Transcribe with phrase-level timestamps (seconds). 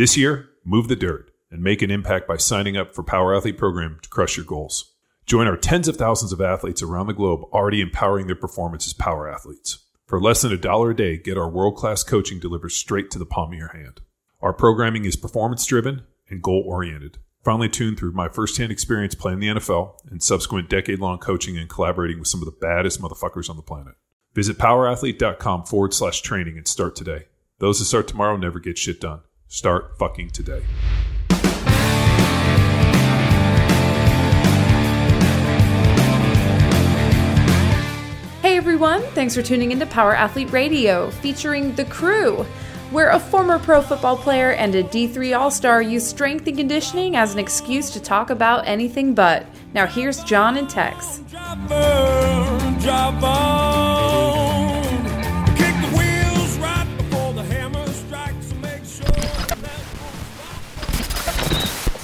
[0.00, 3.58] This year, move the dirt and make an impact by signing up for Power Athlete
[3.58, 4.94] Program to crush your goals.
[5.26, 8.94] Join our tens of thousands of athletes around the globe already empowering their performance as
[8.94, 9.84] power athletes.
[10.06, 13.18] For less than a dollar a day, get our world class coaching delivered straight to
[13.18, 14.00] the palm of your hand.
[14.40, 17.18] Our programming is performance driven and goal oriented.
[17.44, 21.68] Finally tuned through my firsthand experience playing the NFL and subsequent decade long coaching and
[21.68, 23.96] collaborating with some of the baddest motherfuckers on the planet.
[24.34, 27.26] Visit powerathlete.com forward slash training and start today.
[27.58, 29.20] Those who start tomorrow never get shit done.
[29.52, 30.62] Start fucking today.
[38.42, 42.46] Hey everyone, thanks for tuning into Power Athlete Radio, featuring The Crew,
[42.92, 47.16] where a former pro football player and a D3 All Star use strength and conditioning
[47.16, 49.46] as an excuse to talk about anything but.
[49.74, 51.22] Now here's John and Tex.
[51.28, 53.20] Driver, drive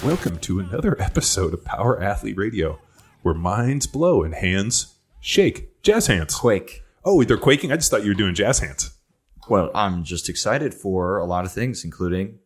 [0.07, 2.79] Welcome to another episode of Power Athlete Radio,
[3.23, 5.83] where minds blow and hands shake.
[5.83, 6.33] Jazz hands.
[6.33, 6.85] Quake.
[7.05, 7.73] Oh, they're quaking?
[7.73, 8.97] I just thought you were doing jazz hands.
[9.49, 12.39] Well, I'm just excited for a lot of things, including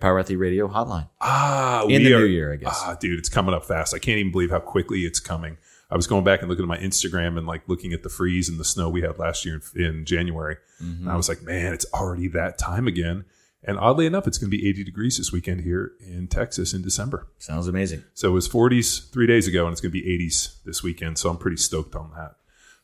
[0.00, 1.08] Power Athlete Radio Hotline.
[1.22, 2.78] Ah, In the new year, I guess.
[2.84, 3.94] Ah, dude, it's coming up fast.
[3.94, 5.56] I can't even believe how quickly it's coming.
[5.90, 8.50] I was going back and looking at my Instagram and like looking at the freeze
[8.50, 10.56] and the snow we had last year in, in January.
[10.82, 11.04] Mm-hmm.
[11.04, 13.24] And I was like, man, it's already that time again.
[13.64, 16.82] And oddly enough, it's going to be 80 degrees this weekend here in Texas in
[16.82, 17.28] December.
[17.38, 18.02] Sounds amazing.
[18.12, 21.18] So it was 40s three days ago, and it's going to be 80s this weekend.
[21.18, 22.36] So I'm pretty stoked on that.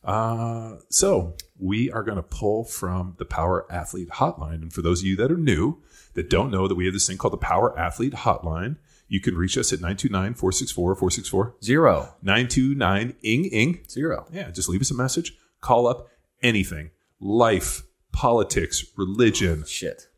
[0.09, 4.61] Uh, so we are going to pull from the Power Athlete Hotline.
[4.61, 5.81] And for those of you that are new,
[6.13, 8.77] that don't know that we have this thing called the Power Athlete Hotline,
[9.09, 12.15] you can reach us at 929 464 464 Zero.
[12.21, 13.79] 929 ing ing.
[13.89, 14.25] Zero.
[14.31, 16.07] Yeah, just leave us a message, call up
[16.41, 20.08] anything life, politics, religion, Shit.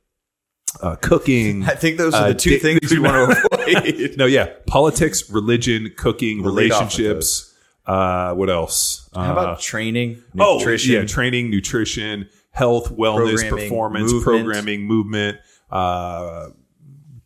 [0.81, 1.63] Uh, cooking.
[1.67, 4.17] I think those are Uh, the two di- things we want to avoid.
[4.17, 7.47] no, yeah, politics, religion, cooking, We'll lead off with relationships.
[7.85, 9.09] Uh, what else?
[9.13, 10.93] How Uh, about training, oh, nutrition?
[10.93, 14.23] yeah, training, nutrition, health, wellness, Programming, performance, movement.
[14.45, 15.37] programming, movement,
[15.71, 16.49] uh,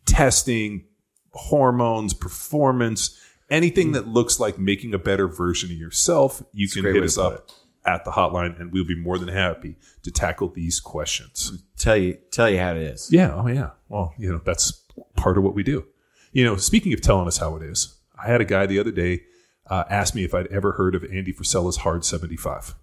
[0.06, 0.84] testing,
[1.32, 3.18] hormones, performance,
[3.50, 6.42] anything that looks like making a better version of yourself.
[6.52, 7.50] You can great hit way us to put up
[7.86, 11.62] at the hotline, and we'll be more than happy to tackle these questions.
[11.78, 13.08] tell you, tell you how it is.
[13.12, 13.32] Yeah.
[13.34, 13.70] Oh, yeah.
[13.88, 14.72] Well, you know, that's
[15.16, 15.86] part of what we do.
[16.32, 18.90] You know, speaking of telling us how it is, I had a guy the other
[18.90, 19.22] day
[19.68, 22.74] uh, ask me if I'd ever heard of Andy Frisella's Hard 75.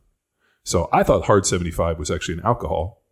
[0.63, 3.03] So I thought Hard 75 was actually an alcohol,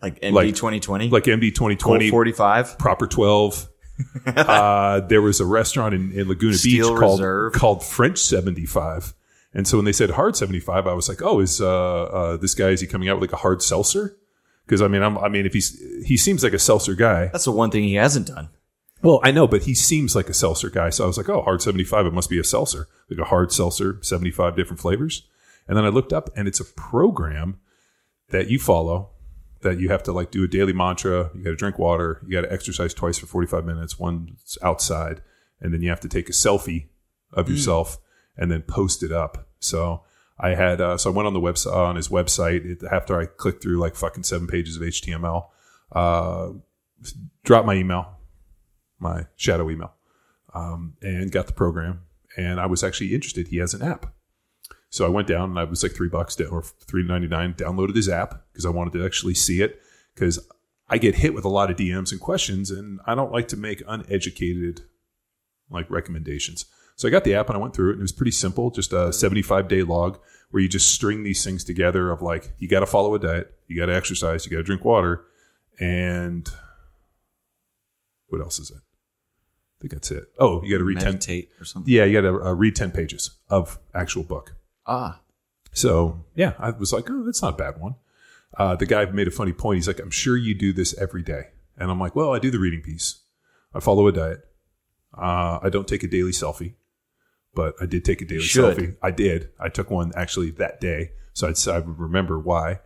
[0.00, 2.78] Like MD Like- 2020, like MD 2020, 45.
[2.78, 3.68] Proper 12.
[4.26, 9.14] uh, there was a restaurant in, in Laguna Steel Beach called, called French 75.
[9.54, 12.54] And so when they said hard 75, I was like, oh, is uh, uh, this
[12.54, 14.16] guy, is he coming out with like a hard seltzer?
[14.64, 17.26] Because I mean, I'm, I mean, if he's, he seems like a seltzer guy.
[17.26, 18.48] That's the one thing he hasn't done.
[19.02, 20.90] Well, I know, but he seems like a seltzer guy.
[20.90, 23.52] So I was like, oh, hard 75, it must be a seltzer, like a hard
[23.52, 25.28] seltzer, 75 different flavors.
[25.66, 27.58] And then I looked up and it's a program
[28.30, 29.10] that you follow
[29.62, 31.30] that you have to like do a daily mantra.
[31.34, 32.22] You got to drink water.
[32.26, 33.98] You got to exercise twice for 45 minutes.
[33.98, 35.22] One's outside.
[35.60, 36.86] And then you have to take a selfie
[37.32, 37.98] of yourself
[38.36, 39.48] and then post it up.
[39.58, 40.02] So
[40.38, 43.26] I had, uh, so I went on the website, on his website it, after I
[43.26, 45.46] clicked through like fucking seven pages of HTML,
[45.92, 46.50] uh,
[47.44, 48.18] dropped my email,
[48.98, 49.92] my shadow email,
[50.54, 52.02] um, and got the program.
[52.36, 53.48] And I was actually interested.
[53.48, 54.12] He has an app.
[54.88, 57.54] So I went down and I was like three bucks to, or three ninety nine.
[57.54, 59.80] Downloaded his app because I wanted to actually see it
[60.14, 60.38] because
[60.88, 63.56] I get hit with a lot of DMs and questions, and I don't like to
[63.56, 64.82] make uneducated
[65.70, 66.66] like recommendations.
[66.96, 68.70] So I got the app and I went through it, and it was pretty simple.
[68.70, 70.18] Just a seventy five day log
[70.50, 73.54] where you just string these things together of like you got to follow a diet,
[73.66, 75.24] you got to exercise, you got to drink water,
[75.80, 76.48] and
[78.28, 78.76] what else is it?
[78.76, 80.24] I think that's it.
[80.38, 81.18] Oh, you got to read ten.
[81.60, 81.92] Or something.
[81.92, 84.54] Yeah, you got to uh, read ten pages of actual book.
[84.86, 85.20] Ah,
[85.72, 87.94] So yeah, I was like, oh, that's not a bad one.
[88.56, 89.78] Uh, the guy made a funny point.
[89.78, 92.50] He's like, I'm sure you do this every day, and I'm like, well, I do
[92.50, 93.20] the reading piece.
[93.74, 94.40] I follow a diet.
[95.16, 96.74] Uh, I don't take a daily selfie,
[97.54, 98.76] but I did take a daily Should.
[98.76, 98.96] selfie.
[99.02, 99.50] I did.
[99.60, 102.80] I took one actually that day, so I'd, I would remember why.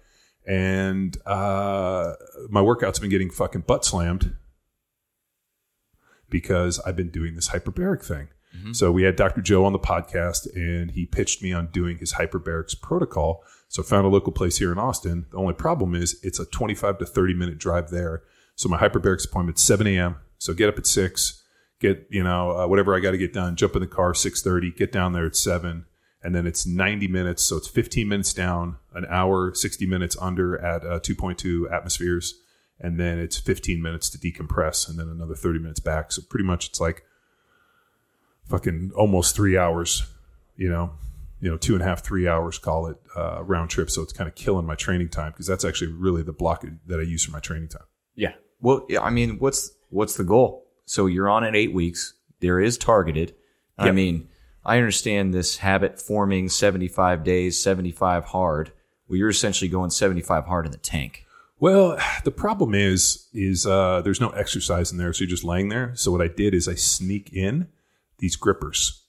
[0.46, 2.14] And uh,
[2.48, 4.36] my workout's been getting fucking butt slammed
[6.28, 8.28] because I've been doing this hyperbaric thing.
[8.72, 9.42] So we had Dr.
[9.42, 13.44] Joe on the podcast, and he pitched me on doing his hyperbarics protocol.
[13.68, 15.26] So I found a local place here in Austin.
[15.30, 18.22] The only problem is it's a 25 to 30 minute drive there.
[18.54, 20.16] So my hyperbarics appointment's 7 a.m.
[20.38, 21.42] So get up at six,
[21.80, 23.56] get you know uh, whatever I got to get done.
[23.56, 25.86] Jump in the car 6:30, get down there at seven,
[26.22, 27.42] and then it's 90 minutes.
[27.42, 32.34] So it's 15 minutes down, an hour, 60 minutes under at uh, 2.2 atmospheres,
[32.80, 36.12] and then it's 15 minutes to decompress, and then another 30 minutes back.
[36.12, 37.04] So pretty much it's like
[38.48, 40.04] fucking almost three hours,
[40.56, 40.92] you know,
[41.40, 43.90] you know, two and a half, three hours, call it uh, round trip.
[43.90, 46.98] So it's kind of killing my training time because that's actually really the block that
[46.98, 47.82] I use for my training time.
[48.14, 48.32] Yeah.
[48.60, 50.65] Well, yeah, I mean, what's what's the goal?
[50.86, 52.14] So you're on it eight weeks.
[52.40, 53.34] There is targeted.
[53.78, 54.28] I mean,
[54.64, 58.72] I understand this habit forming 75 days, 75 hard.
[59.08, 61.26] Well, you're essentially going 75 hard in the tank.
[61.58, 65.68] Well, the problem is, is uh, there's no exercise in there, so you're just laying
[65.68, 65.92] there.
[65.94, 67.68] So what I did is I sneak in
[68.18, 69.04] these grippers,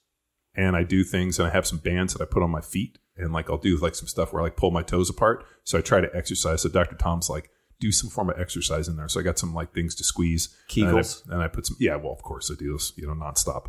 [0.56, 3.00] and I do things, and I have some bands that I put on my feet,
[3.18, 5.44] and like I'll do like some stuff where I like pull my toes apart.
[5.64, 6.62] So I try to exercise.
[6.62, 6.96] So Dr.
[6.96, 9.08] Tom's like, do some form of exercise in there.
[9.08, 10.56] So I got some like things to squeeze.
[10.70, 11.24] Kegels?
[11.26, 13.14] And I, and I put some, yeah, well, of course I do those, you know,
[13.14, 13.68] nonstop.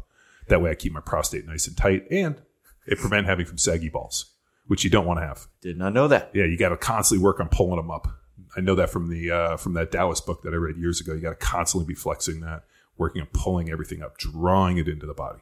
[0.49, 2.41] That way I keep my prostate nice and tight, and
[2.87, 4.33] it prevent having from saggy balls,
[4.67, 5.47] which you don't want to have.
[5.61, 6.31] Did not know that.
[6.33, 8.09] Yeah, you got to constantly work on pulling them up.
[8.57, 11.13] I know that from the uh, from that Taoist book that I read years ago.
[11.13, 12.63] You got to constantly be flexing that,
[12.97, 15.41] working on pulling everything up, drawing it into the body.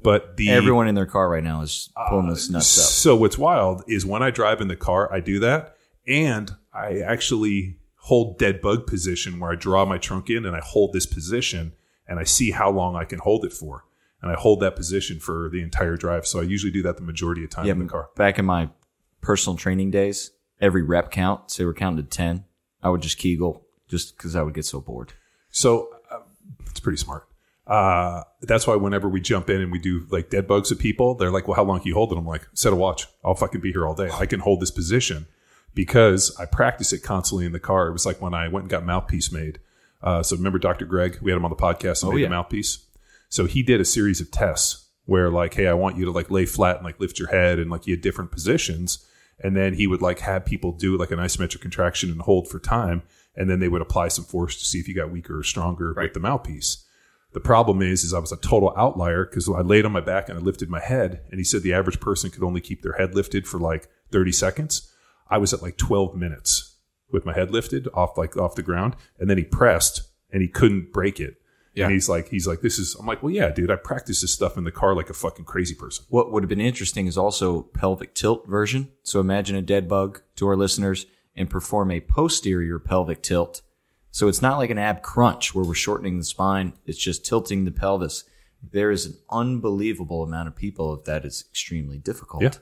[0.00, 2.84] But the Everyone in their car right now is pulling this nuts up.
[2.84, 5.76] so what's wild is when I drive in the car, I do that,
[6.06, 7.78] and I actually
[8.08, 11.72] hold dead bug position where I draw my trunk in and I hold this position
[12.06, 13.86] and I see how long I can hold it for,
[14.20, 16.26] and I hold that position for the entire drive.
[16.26, 18.10] So I usually do that the majority of time Yeah, in the car.
[18.14, 18.68] back in my
[19.22, 22.44] personal training days, every rep count, say we're counting to 10,
[22.82, 25.14] I would just Kegel just because I would get so bored.
[25.48, 26.18] So uh,
[26.66, 27.26] it's pretty smart.
[27.66, 31.14] Uh, that's why whenever we jump in and we do like dead bugs with people,
[31.14, 33.06] they're like, "Well, how long can you hold it?" I'm like, "Set a watch.
[33.24, 34.10] I'll fucking be here all day.
[34.12, 35.26] I can hold this position
[35.74, 38.70] because I practice it constantly in the car." It was like when I went and
[38.70, 39.58] got mouthpiece made.
[40.02, 40.84] Uh, so remember Dr.
[40.84, 41.18] Greg?
[41.22, 42.26] We had him on the podcast and Oh, made yeah.
[42.28, 42.78] the mouthpiece.
[43.28, 46.30] So he did a series of tests where like, "Hey, I want you to like
[46.30, 49.04] lay flat and like lift your head," and like he had different positions.
[49.42, 52.60] And then he would like have people do like an isometric contraction and hold for
[52.60, 53.02] time,
[53.34, 55.92] and then they would apply some force to see if you got weaker or stronger
[55.96, 56.84] with the mouthpiece.
[57.32, 60.28] The problem is, is I was a total outlier because I laid on my back
[60.28, 62.92] and I lifted my head, and he said the average person could only keep their
[62.92, 64.88] head lifted for like 30 seconds.
[65.28, 66.76] I was at like 12 minutes
[67.10, 70.48] with my head lifted off like off the ground, and then he pressed and he
[70.48, 71.36] couldn't break it.
[71.74, 71.84] Yeah.
[71.84, 72.94] And he's like, he's like, this is.
[72.94, 75.44] I'm like, well, yeah, dude, I practice this stuff in the car like a fucking
[75.44, 76.04] crazy person.
[76.08, 78.92] What would have been interesting is also pelvic tilt version.
[79.02, 83.62] So imagine a dead bug to our listeners and perform a posterior pelvic tilt.
[84.12, 86.74] So it's not like an ab crunch where we're shortening the spine.
[86.86, 88.22] It's just tilting the pelvis.
[88.62, 92.42] There is an unbelievable amount of people that is extremely difficult.
[92.44, 92.52] Yeah.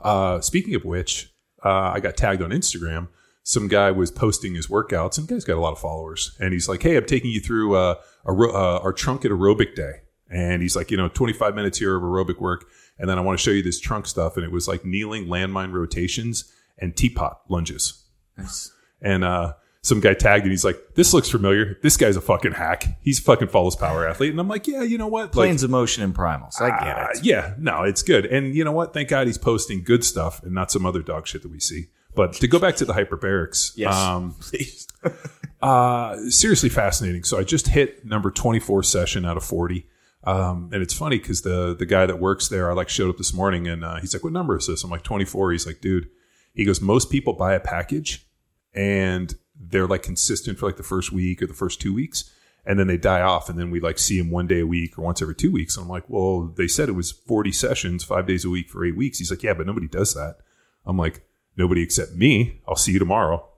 [0.00, 1.33] Uh, speaking of which,
[1.64, 3.08] uh, I got tagged on Instagram.
[3.42, 6.36] Some guy was posting his workouts, and guy's got a lot of followers.
[6.40, 7.96] And he's like, "Hey, I'm taking you through uh,
[8.26, 10.00] aero- uh, our trunk at aerobic day."
[10.30, 12.64] And he's like, "You know, 25 minutes here of aerobic work,
[12.98, 15.26] and then I want to show you this trunk stuff." And it was like kneeling,
[15.26, 18.04] landmine rotations, and teapot lunges.
[18.36, 18.72] Nice.
[19.02, 21.78] And uh, some guy tagged, and he's like, "This looks familiar.
[21.82, 22.86] This guy's a fucking hack.
[23.02, 25.26] He's fucking follows power athlete." And I'm like, "Yeah, you know what?
[25.26, 26.60] Like, Planes of motion and primals.
[26.60, 27.24] I get uh, it.
[27.24, 28.24] yeah, no, it's good.
[28.26, 28.94] And you know what?
[28.94, 31.88] Thank God he's posting good stuff and not some other dog shit that we see.
[32.14, 33.94] But to go back to the hyperbarics, Yes.
[33.94, 34.86] um, Please.
[35.62, 37.24] uh, seriously fascinating.
[37.24, 39.86] So I just hit number 24 session out of 40.
[40.22, 43.18] Um, and it's funny because the the guy that works there, I like showed up
[43.18, 45.82] this morning and uh, he's like, "What number is this?" I'm like, "24." He's like,
[45.82, 46.08] "Dude,"
[46.54, 48.26] he goes, "Most people buy a package
[48.72, 52.30] and they're like consistent for like the first week or the first two weeks,
[52.66, 54.98] and then they die off, and then we like see him one day a week
[54.98, 58.04] or once every two weeks." And I'm like, "Well, they said it was 40 sessions,
[58.04, 60.38] five days a week for eight weeks." He's like, "Yeah, but nobody does that."
[60.86, 62.60] I'm like, "Nobody except me.
[62.66, 63.48] I'll see you tomorrow."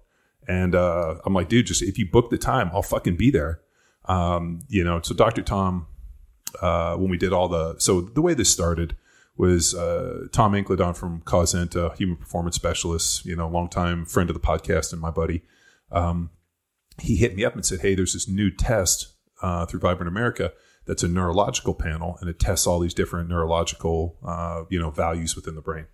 [0.49, 3.61] And uh, I'm like, dude, just if you book the time, I'll fucking be there.
[4.05, 5.43] Um, you know, so Dr.
[5.43, 5.87] Tom,
[6.61, 8.97] uh, when we did all the, so the way this started
[9.37, 14.41] was uh, Tom Incledon from Causenta, human performance specialist, you know, longtime friend of the
[14.41, 15.43] podcast and my buddy.
[15.90, 16.31] Um,
[17.00, 20.52] he hit me up and said, hey, there's this new test uh, through Vibrant America
[20.87, 25.37] that's a neurological panel and it tests all these different neurological, uh, you know, values
[25.37, 25.87] within the brain.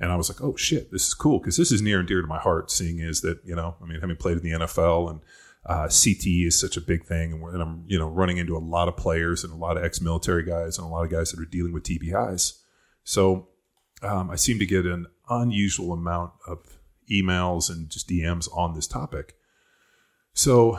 [0.00, 2.20] And I was like, oh shit, this is cool because this is near and dear
[2.20, 2.70] to my heart.
[2.70, 5.20] Seeing is that you know, I mean, having played in the NFL and
[5.64, 8.58] uh, CT is such a big thing, and, and I'm you know running into a
[8.58, 11.40] lot of players and a lot of ex-military guys and a lot of guys that
[11.40, 12.58] are dealing with TBIs.
[13.04, 13.48] So
[14.02, 16.71] um, I seem to get an unusual amount of
[17.10, 19.34] emails and just DMs on this topic.
[20.34, 20.78] So,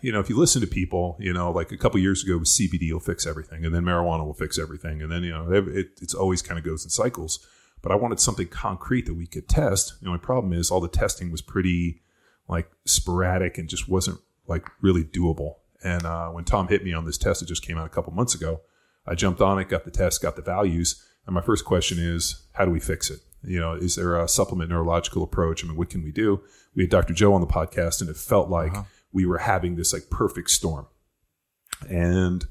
[0.00, 2.92] you know, if you listen to people, you know, like a couple years ago, CBD
[2.92, 5.88] will fix everything, and then marijuana will fix everything, and then you know, it, it,
[6.00, 7.46] it's always kind of goes in cycles.
[7.82, 10.00] But I wanted something concrete that we could test.
[10.00, 12.00] The only problem is all the testing was pretty
[12.48, 15.56] like sporadic and just wasn't like really doable.
[15.84, 18.12] And uh, when Tom hit me on this test, it just came out a couple
[18.12, 18.60] months ago.
[19.06, 22.46] I jumped on it, got the test, got the values, and my first question is,
[22.52, 23.20] how do we fix it?
[23.46, 25.64] You know, is there a supplement neurological approach?
[25.64, 26.42] I mean, what can we do?
[26.74, 27.14] We had Dr.
[27.14, 28.74] Joe on the podcast, and it felt like
[29.12, 30.86] we were having this like perfect storm.
[31.88, 32.46] And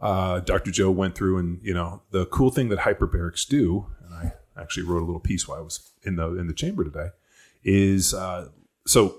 [0.00, 0.70] uh, Dr.
[0.70, 4.84] Joe went through and you know the cool thing that hyperbarics do, and I actually
[4.84, 7.08] wrote a little piece while I was in the in the chamber today,
[7.62, 8.48] is uh,
[8.86, 9.18] so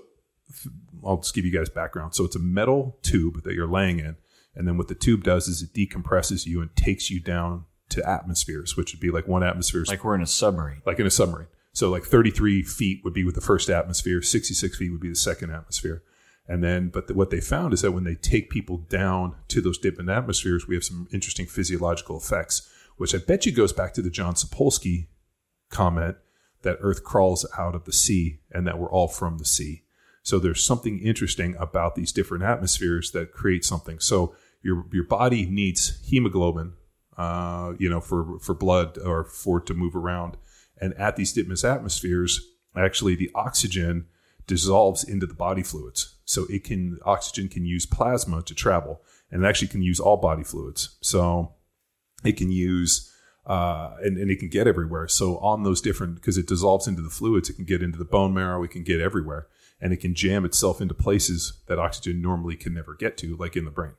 [1.04, 2.14] I'll just give you guys background.
[2.14, 4.16] So it's a metal tube that you're laying in,
[4.54, 8.08] and then what the tube does is it decompresses you and takes you down to
[8.08, 10.82] atmospheres, which would be like one atmosphere, Like we're in a submarine.
[10.86, 11.48] like in a submarine.
[11.72, 15.14] So like 33 feet would be with the first atmosphere, 66 feet would be the
[15.16, 16.02] second atmosphere.
[16.48, 19.60] And then, but the, what they found is that when they take people down to
[19.60, 23.94] those different atmospheres, we have some interesting physiological effects, which I bet you goes back
[23.94, 25.06] to the John Sapolsky
[25.68, 26.16] comment
[26.62, 29.84] that Earth crawls out of the sea and that we're all from the sea.
[30.22, 34.00] So there's something interesting about these different atmospheres that create something.
[34.00, 36.74] So your your body needs hemoglobin,
[37.20, 40.38] uh, you know, for for blood or for it to move around.
[40.80, 42.40] And at these different atmospheres,
[42.74, 44.06] actually the oxygen
[44.46, 46.16] dissolves into the body fluids.
[46.24, 50.16] So it can oxygen can use plasma to travel, and it actually can use all
[50.16, 50.96] body fluids.
[51.02, 51.52] So
[52.24, 53.12] it can use
[53.44, 55.06] uh, and, and it can get everywhere.
[55.06, 58.04] So on those different because it dissolves into the fluids, it can get into the
[58.06, 59.46] bone marrow, it can get everywhere,
[59.78, 63.56] and it can jam itself into places that oxygen normally can never get to, like
[63.56, 63.92] in the brain.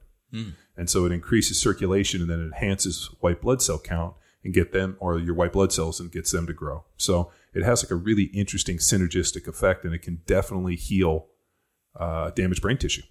[0.78, 4.98] And so it increases circulation and then enhances white blood cell count and get them
[5.00, 6.86] or your white blood cells and gets them to grow.
[6.98, 11.28] So it has like a really interesting synergistic effect and it can definitely heal
[12.00, 13.04] uh, damaged brain tissue.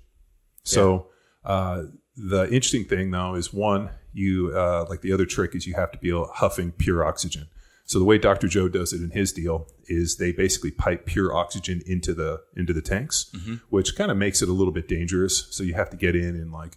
[0.63, 1.09] So
[1.45, 1.85] uh,
[2.17, 5.93] the interesting thing though is one, you uh, like the other trick is you have
[5.93, 7.47] to be huffing pure oxygen.
[7.85, 8.47] So the way Dr.
[8.47, 12.73] Joe does it in his deal is they basically pipe pure oxygen into the into
[12.73, 13.33] the tanks,
[13.69, 15.49] which kind of makes it a little bit dangerous.
[15.51, 16.77] So you have to get in and like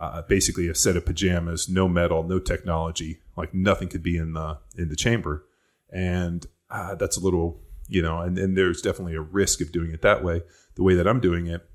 [0.00, 4.32] uh, basically a set of pajamas, no metal, no technology, like nothing could be in
[4.32, 5.46] the in the chamber,
[5.92, 9.92] and uh, that's a little you know, and, and there's definitely a risk of doing
[9.92, 10.42] it that way.
[10.76, 11.68] The way that I'm doing it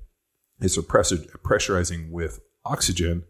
[0.60, 3.24] is they're pressurizing with oxygen,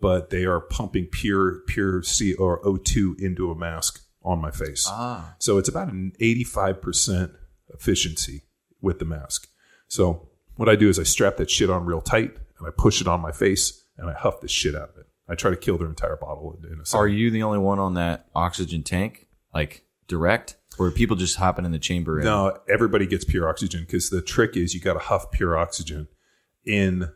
[0.00, 4.86] but they are pumping pure pure C or O2 into a mask on my face.
[4.88, 5.34] Ah.
[5.38, 7.34] So it's about an 85%
[7.72, 8.42] efficiency
[8.80, 9.48] with the mask.
[9.88, 13.00] So what I do is I strap that shit on real tight and I push
[13.00, 15.06] it on my face and I huff the shit out of it.
[15.28, 17.00] I try to kill their entire bottle in, a second.
[17.00, 19.28] Are you the only one on that oxygen tank?
[19.54, 20.56] Like direct?
[20.78, 22.16] Or are people just hopping in the chamber?
[22.16, 25.56] and- No, everybody gets pure oxygen because the trick is you got to huff pure
[25.56, 26.08] oxygen
[26.64, 27.10] in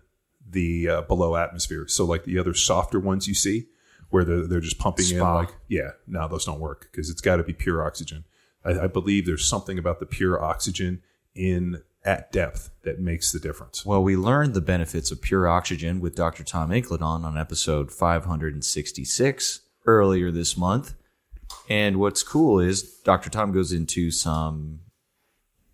[0.48, 1.86] the uh, below atmosphere.
[1.88, 3.66] So like the other softer ones you see,
[4.10, 7.36] where they're, they're just pumping in like yeah, no, those don't work because it's got
[7.36, 8.24] to be pure oxygen.
[8.64, 11.02] I, I believe there's something about the pure oxygen
[11.34, 13.84] in at depth that makes the difference.
[13.86, 16.44] Well, we learned the benefits of pure oxygen with Dr.
[16.44, 20.94] Tom Incledon on episode 566 earlier this month.
[21.68, 23.30] And what's cool is Dr.
[23.30, 24.80] Tom goes into some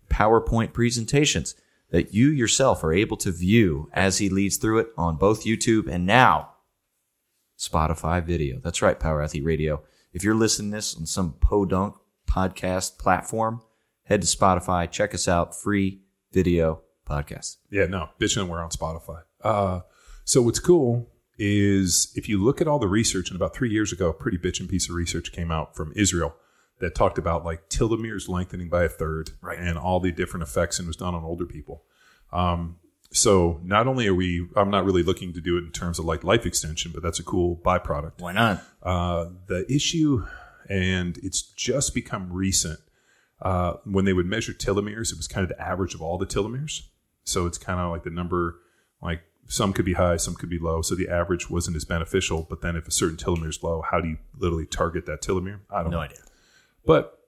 [0.09, 1.55] PowerPoint presentations
[1.89, 5.87] that you yourself are able to view as he leads through it on both YouTube
[5.87, 6.51] and now
[7.57, 8.59] Spotify video.
[8.63, 9.83] That's right, Power Athlete Radio.
[10.13, 11.95] If you're listening to this on some podunk
[12.25, 13.61] podcast platform,
[14.03, 17.57] head to Spotify, check us out, free video podcast.
[17.69, 19.23] Yeah, no, bitching we're on Spotify.
[19.43, 19.81] Uh,
[20.23, 23.91] so what's cool is if you look at all the research, and about three years
[23.91, 26.35] ago, a pretty bitchin' piece of research came out from Israel
[26.79, 29.57] that talked about like telomeres lengthening by a third, Right.
[29.59, 31.83] and all the different effects, and was done on older people.
[32.31, 32.77] Um,
[33.11, 36.05] so not only are we, I'm not really looking to do it in terms of
[36.05, 38.19] like life extension, but that's a cool byproduct.
[38.19, 38.63] Why not?
[38.81, 40.25] Uh, the issue,
[40.69, 42.79] and it's just become recent.
[43.41, 46.27] Uh, when they would measure telomeres, it was kind of the average of all the
[46.27, 46.81] telomeres.
[47.23, 48.57] So it's kind of like the number,
[49.01, 50.81] like some could be high, some could be low.
[50.81, 52.45] So the average wasn't as beneficial.
[52.49, 55.59] But then if a certain telomere is low, how do you literally target that telomere?
[55.69, 55.99] I don't know.
[55.99, 56.19] idea.
[56.85, 57.19] But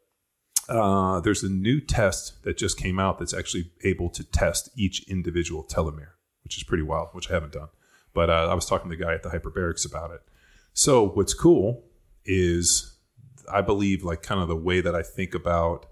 [0.70, 5.08] uh, there's a new test that just came out that's actually able to test each
[5.10, 6.12] individual telomere,
[6.44, 7.70] which is pretty wild, which I haven't done.
[8.14, 10.22] But uh, I was talking to the guy at the hyperbarics about it.
[10.74, 11.84] So what's cool
[12.26, 12.98] is
[13.52, 15.88] I believe like kind of the way that I think about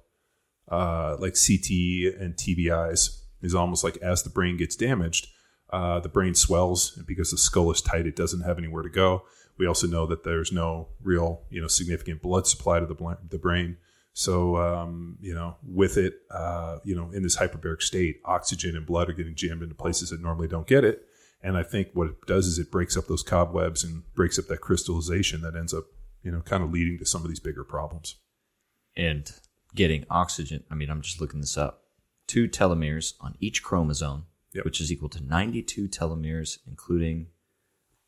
[0.71, 5.27] uh, like CTE and TBIs is almost like as the brain gets damaged,
[5.69, 8.89] uh, the brain swells and because the skull is tight, it doesn't have anywhere to
[8.89, 9.23] go.
[9.57, 13.37] We also know that there's no real, you know, significant blood supply to the, the
[13.37, 13.77] brain.
[14.13, 18.85] So, um, you know, with it, uh, you know, in this hyperbaric state, oxygen and
[18.85, 21.05] blood are getting jammed into places that normally don't get it.
[21.43, 24.47] And I think what it does is it breaks up those cobwebs and breaks up
[24.47, 25.85] that crystallization that ends up,
[26.23, 28.15] you know, kind of leading to some of these bigger problems.
[28.95, 29.31] And
[29.75, 30.63] getting oxygen.
[30.69, 31.83] I mean, I'm just looking this up.
[32.27, 34.65] Two telomeres on each chromosome, Yep.
[34.65, 37.27] which is equal to 92 telomeres, including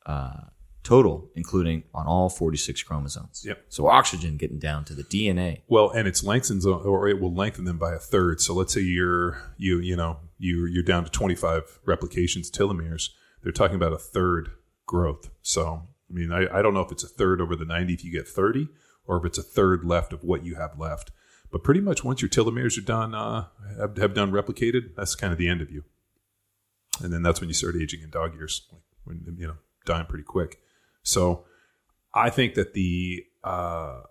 [0.05, 0.45] uh,
[0.83, 3.43] total, including on all 46 chromosomes.
[3.45, 3.65] Yep.
[3.69, 5.61] So oxygen getting down to the DNA.
[5.67, 8.41] Well, and it's lengthens or it will lengthen them by a third.
[8.41, 13.09] So let's say you're you you know you you're down to 25 replications telomeres.
[13.41, 14.51] They're talking about a third
[14.85, 15.29] growth.
[15.41, 18.03] So I mean, I, I don't know if it's a third over the 90 if
[18.03, 18.67] you get 30,
[19.05, 21.11] or if it's a third left of what you have left.
[21.53, 23.45] But pretty much once your telomeres are done uh,
[23.79, 25.83] have, have done replicated, that's kind of the end of you.
[26.99, 30.07] And then that's when you start aging in dog years, like when you know dying
[30.07, 30.59] pretty quick.
[31.03, 31.45] So
[32.11, 34.01] I think that the uh,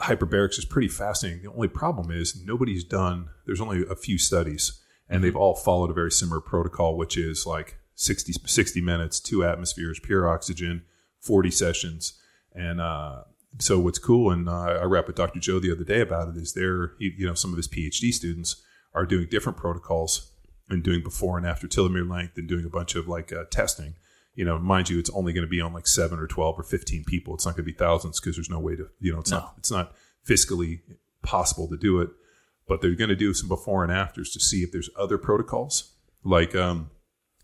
[0.00, 1.44] hyperbarics is pretty fascinating.
[1.44, 3.28] The only problem is nobody's done.
[3.46, 7.46] There's only a few studies, and they've all followed a very similar protocol, which is
[7.46, 10.82] like 60, 60 minutes, two atmospheres, pure oxygen,
[11.20, 12.20] 40 sessions,
[12.52, 13.22] and uh,
[13.58, 15.38] so what's cool, and uh, I rapped with Dr.
[15.38, 18.62] Joe the other day about it, is there, you know, some of his PhD students
[18.94, 20.32] are doing different protocols
[20.68, 23.94] and doing before and after telomere length and doing a bunch of like uh, testing.
[24.34, 26.62] You know, mind you, it's only going to be on like seven or twelve or
[26.62, 27.34] fifteen people.
[27.34, 29.38] It's not going to be thousands because there's no way to, you know, it's No.
[29.38, 29.94] not it's not
[30.26, 30.80] fiscally
[31.22, 32.08] possible to do it.
[32.66, 35.92] But they're going to do some before and afters to see if there's other protocols,
[36.24, 36.90] like, um,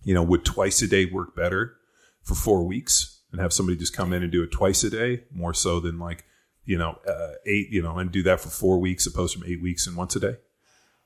[0.02, 1.74] you know, would twice a day work better
[2.22, 5.24] for four weeks and have somebody just come in and do it twice a day
[5.32, 6.24] more so than like
[6.64, 9.62] you know uh, eight you know and do that for four weeks opposed from eight
[9.62, 10.36] weeks and once a day.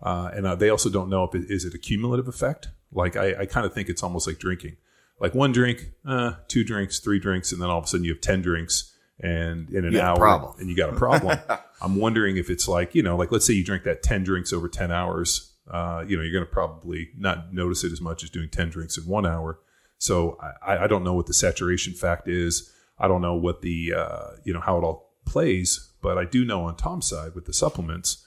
[0.02, 2.69] Uh, and uh, they also don't know if it is it a cumulative effect?
[2.93, 4.76] Like i, I kind of think it's almost like drinking.
[5.21, 8.12] Like one drink uh, two drinks three drinks and then all of a sudden you
[8.12, 10.55] have 10 drinks and in an You got a hour problem.
[10.59, 11.38] and you got a problem.
[11.81, 14.52] I'm wondering if it's like you know like let's say you drink that 10 drinks
[14.52, 18.25] over 10 hours uh, you know you're going to probably not notice it as much
[18.25, 19.61] as doing 10 drinks in one hour
[20.02, 22.73] so I, I don't know what the saturation fact is.
[22.99, 26.44] I don't know what the uh, you know how it all plays, but I do
[26.44, 28.26] know on Tom's side with the supplements,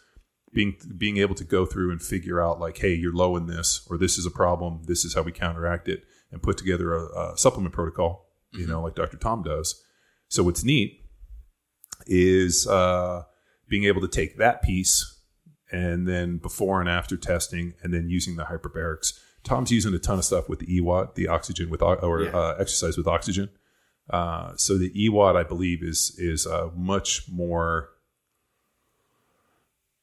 [0.53, 3.86] being being able to go through and figure out like, hey, you're low in this,
[3.89, 4.84] or this is a problem.
[4.86, 8.29] This is how we counteract it, and put together a, a supplement protocol.
[8.53, 9.17] You know, like Dr.
[9.17, 9.84] Tom does.
[10.29, 11.01] So what's neat
[12.08, 13.24] is uh,
[13.67, 15.20] being able to take that piece
[15.74, 19.20] and then before and after testing, and then using the hyperbarics.
[19.46, 22.30] Tom's using a ton of stuff with the EWOT, the oxygen with or Yeah.
[22.32, 23.50] uh, exercise with oxygen.
[24.10, 27.90] Uh, so the EWOT, I believe, is is uh, much more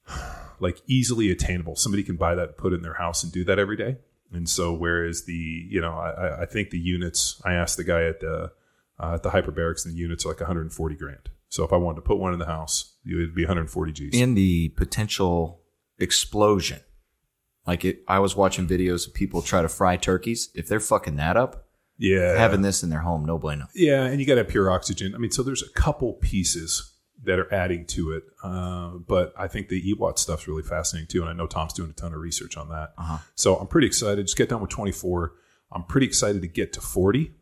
[0.60, 1.76] like easily attainable.
[1.76, 3.98] Somebody can buy that, put it in their house, and do that every day.
[4.32, 5.32] And so, whereas the
[5.68, 7.40] you know, I, I- I think the units.
[7.44, 8.50] I asked the guy at the
[8.98, 11.30] uh, at the hyperbarics, and the units are like 140 grand.
[11.48, 14.14] So if I wanted to put one in the house, it would be 140 G's.
[14.14, 15.60] in the potential
[15.98, 16.80] explosion.
[17.66, 20.50] Like it, I was watching videos of people try to fry turkeys.
[20.54, 21.66] If they're fucking that up,
[21.98, 23.68] yeah, having this in their home, no bueno.
[23.74, 25.14] Yeah, and you got to have pure oxygen.
[25.14, 26.92] I mean, so there's a couple pieces
[27.24, 31.20] that are adding to it, uh, but I think the EWOT stuff's really fascinating too.
[31.20, 32.94] And I know Tom's doing a ton of research on that.
[32.98, 33.18] Uh-huh.
[33.36, 34.26] So I'm pretty excited.
[34.26, 35.32] Just get done with 24.
[35.70, 37.32] I'm pretty excited to get to 40,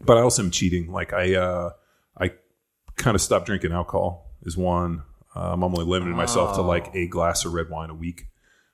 [0.00, 0.90] but I also am cheating.
[0.90, 1.70] Like I, uh,
[2.18, 2.32] I
[2.96, 5.02] kind of stopped drinking alcohol is one.
[5.34, 8.26] Um, I'm only limiting myself to like a glass of red wine a week.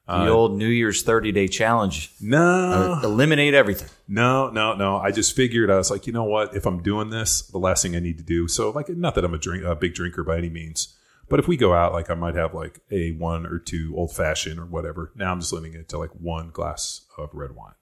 [0.09, 2.13] The old New Year's 30 day challenge.
[2.21, 3.89] No, Uh, eliminate everything.
[4.09, 4.97] No, no, no.
[4.97, 6.57] I just figured I was like, you know what?
[6.57, 8.49] If I'm doing this, the last thing I need to do.
[8.49, 10.97] So, like, not that I'm a drink, a big drinker by any means,
[11.29, 14.15] but if we go out, like, I might have like a one or two old
[14.17, 15.13] fashioned or whatever.
[15.15, 17.75] Now I'm just limiting it to like one glass of red wine.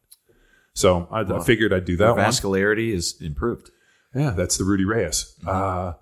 [0.75, 2.25] So I, I figured I'd do that one.
[2.25, 3.71] Vascularity is improved.
[4.15, 5.35] Yeah, that's the Rudy Reyes.
[5.47, 5.93] Uh,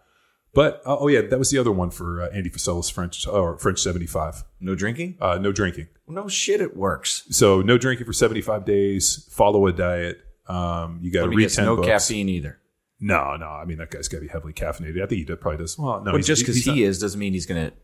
[0.54, 3.58] but uh, oh yeah, that was the other one for uh, Andy Frisella's French or
[3.58, 4.44] French 75.
[4.60, 5.16] No drinking?
[5.20, 5.88] Uh, no drinking.
[6.06, 7.24] No shit, it works.
[7.30, 9.28] So no drinking for 75 days.
[9.30, 10.20] Follow a diet.
[10.46, 11.88] Um, you got to read 10 no books.
[11.88, 12.58] caffeine either.
[13.00, 13.46] No, no.
[13.46, 15.02] I mean, that guy's got to be heavily caffeinated.
[15.02, 15.78] I think he probably does.
[15.78, 17.76] Well, no, But just because he not- is doesn't mean he's going to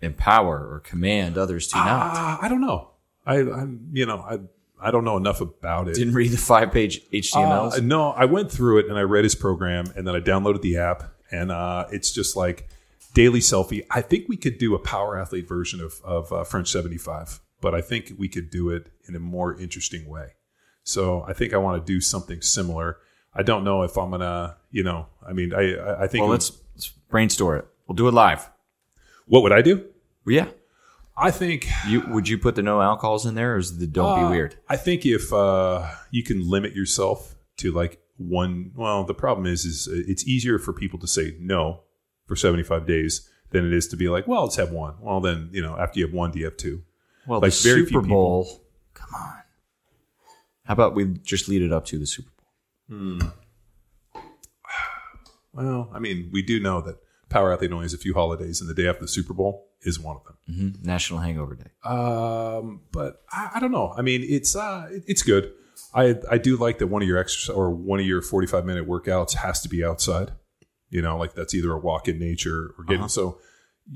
[0.00, 1.86] empower or command others to not.
[1.88, 2.90] Ah, I don't know.
[3.24, 4.38] I, I'm, you know, I,
[4.80, 5.94] I don't know enough about it.
[5.94, 7.78] Didn't read the five page HTMLs.
[7.78, 10.60] Uh, no, I went through it and I read his program and then I downloaded
[10.62, 12.68] the app and uh, it's just like
[13.14, 13.84] daily selfie.
[13.90, 17.74] I think we could do a power athlete version of, of uh, French 75, but
[17.74, 20.30] I think we could do it in a more interesting way.
[20.84, 22.98] So I think I want to do something similar.
[23.34, 26.22] I don't know if I'm gonna, you know, I mean, I, I- I think.
[26.22, 27.66] well, let's, let's brainstorm it.
[27.86, 28.48] We'll do it live.
[29.26, 29.84] what would I do?
[30.24, 30.48] Well, yeah.
[31.18, 34.18] I think You would you put the no alcohols in there, or is the don't
[34.18, 34.56] Uh, be weird?
[34.68, 39.64] I think if uh, you can limit yourself to like one, well, the problem is,
[39.64, 41.82] is it's easier for people to say no
[42.26, 44.94] for 75 days than it is to be like, well, let's have one.
[45.00, 46.82] Well, then, you know, after you have one, do you have two?
[47.26, 48.62] Well, like the very few Super Bowl.
[48.94, 49.34] Come on.
[50.64, 52.30] How about we just lead it up to the Super
[52.88, 53.18] Bowl?
[55.52, 56.96] Well, I mean, we do know that
[57.28, 59.64] Power Athlete only has a few holidays and the day after the Super Bowl.
[59.82, 60.36] is one of them.
[60.50, 60.84] Mhm.
[60.84, 61.70] National Hangover Day.
[61.88, 63.94] Um, but I, I don't know.
[63.96, 65.52] I mean, it's uh, it- it's good.
[65.96, 68.64] I I do like that one of your exercise or one of your forty five
[68.64, 70.32] minute workouts has to be outside.
[70.90, 73.00] You know, like that's either a walk in nature or getting.
[73.00, 73.08] Uh-huh.
[73.08, 73.38] So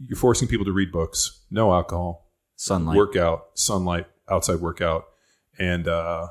[0.09, 2.97] you're forcing people to read books, no alcohol, Sunlight.
[2.97, 5.05] workout, sunlight, outside workout,
[5.59, 6.29] and uh,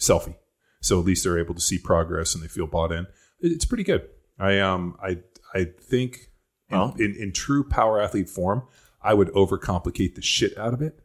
[0.00, 0.34] selfie.
[0.80, 3.06] So at least they're able to see progress and they feel bought in.
[3.40, 4.08] It's pretty good.
[4.38, 5.18] I um I
[5.54, 6.30] I think
[6.70, 8.62] in, Well- in, in true power athlete form,
[9.02, 10.98] I would overcomplicate the shit out of it.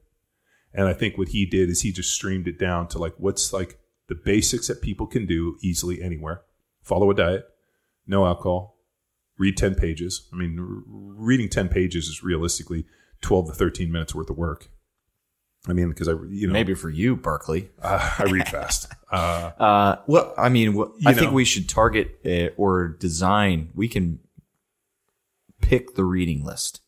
[0.74, 3.52] And I think what he did is he just streamed it down to like what's
[3.54, 3.78] like
[4.12, 6.42] the basics that people can do easily anywhere.
[6.82, 7.46] Follow a diet,
[8.06, 8.76] no alcohol,
[9.38, 10.28] read 10 pages.
[10.34, 12.86] I mean, r- reading 10 pages is realistically
[13.22, 14.70] 12 to 13 minutes worth of work.
[15.66, 17.70] I mean, because I, you know, Maybe for you, Berkeley.
[17.82, 18.88] uh, I read fast.
[19.12, 20.70] Uh, Uh, well, I mean,
[21.06, 23.70] I You think we should target uh, or design.
[23.76, 24.20] We can
[25.62, 26.82] pick the reading list.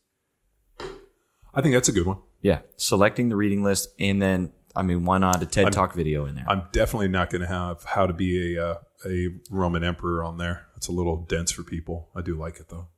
[1.54, 2.18] I think that's a good one.
[2.42, 6.26] Yeah, selecting the reading list, and then I mean, why not a TED Talk video
[6.26, 6.44] in there?
[6.48, 10.38] I'm definitely not going to have how to be a uh, a Roman emperor on
[10.38, 10.66] there.
[10.76, 12.08] It's a little dense for people.
[12.14, 12.88] I do like it though.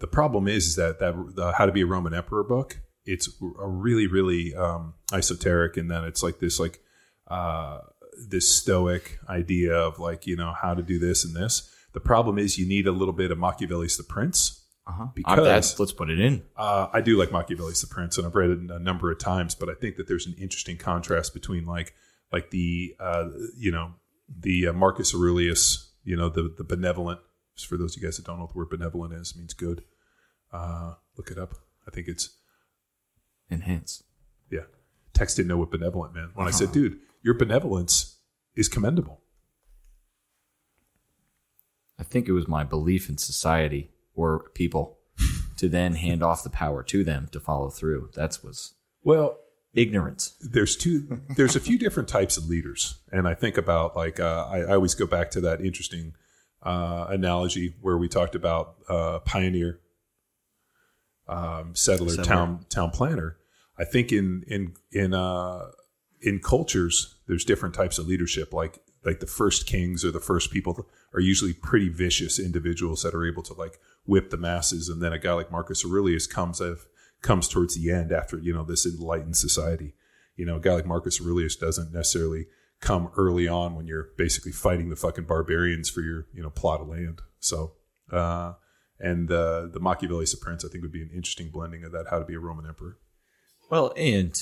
[0.00, 2.80] The problem is, is that that the How to Be a Roman Emperor book.
[3.04, 6.80] It's a really, really um, esoteric, and then it's like this, like
[7.28, 7.78] uh,
[8.28, 11.72] this stoic idea of like you know how to do this and this.
[11.94, 14.57] The problem is you need a little bit of Machiavelli's The Prince.
[14.88, 15.06] Uh-huh.
[15.14, 16.42] because- that's, let's put it in.
[16.56, 19.54] Uh, I do like Machiavelli's The Prince, and I've read it a number of times.
[19.54, 21.94] But I think that there's an interesting contrast between like
[22.32, 23.92] like the uh, you know
[24.28, 27.20] the uh, Marcus Aurelius, you know the the benevolent.
[27.54, 29.38] Just for those of you guys that don't know what the word benevolent is, it
[29.38, 29.82] means good.
[30.52, 31.54] Uh, look it up.
[31.86, 32.30] I think it's
[33.50, 34.04] Enhance.
[34.50, 34.60] yeah.
[35.12, 38.18] Tex didn't know what benevolent meant when I said, dude, your benevolence
[38.54, 39.22] is commendable.
[41.98, 44.98] I think it was my belief in society or people
[45.56, 48.10] to then hand off the power to them to follow through.
[48.14, 49.38] That was Well,
[49.74, 50.34] ignorance.
[50.40, 54.46] there's two there's a few different types of leaders and i think about like uh,
[54.50, 56.14] I, I always go back to that interesting
[56.62, 59.78] uh, analogy where we talked about uh, pioneer
[61.28, 62.24] um, settler, Settler.
[62.24, 63.36] town town planner
[63.78, 65.66] i think in in in uh,
[66.22, 70.50] in cultures there's different types of leadership like like the first kings or the first
[70.50, 75.02] people are usually pretty vicious individuals that are able to like whip the masses and
[75.02, 76.86] then a guy like marcus aurelius comes of
[77.22, 79.94] comes towards the end after you know this enlightened society
[80.36, 82.46] you know a guy like marcus aurelius doesn't necessarily
[82.80, 86.80] come early on when you're basically fighting the fucking barbarians for your you know plot
[86.80, 87.72] of land so
[88.12, 88.52] uh
[89.00, 92.06] and uh, the Machiavelli's The Prince, I think, would be an interesting blending of that.
[92.10, 92.98] How to be a Roman emperor.
[93.70, 94.36] Well, and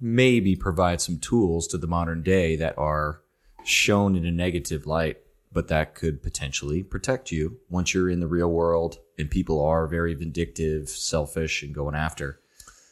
[0.00, 3.20] maybe provide some tools to the modern day that are
[3.64, 5.18] shown in a negative light,
[5.52, 9.86] but that could potentially protect you once you're in the real world and people are
[9.86, 12.40] very vindictive, selfish, and going after.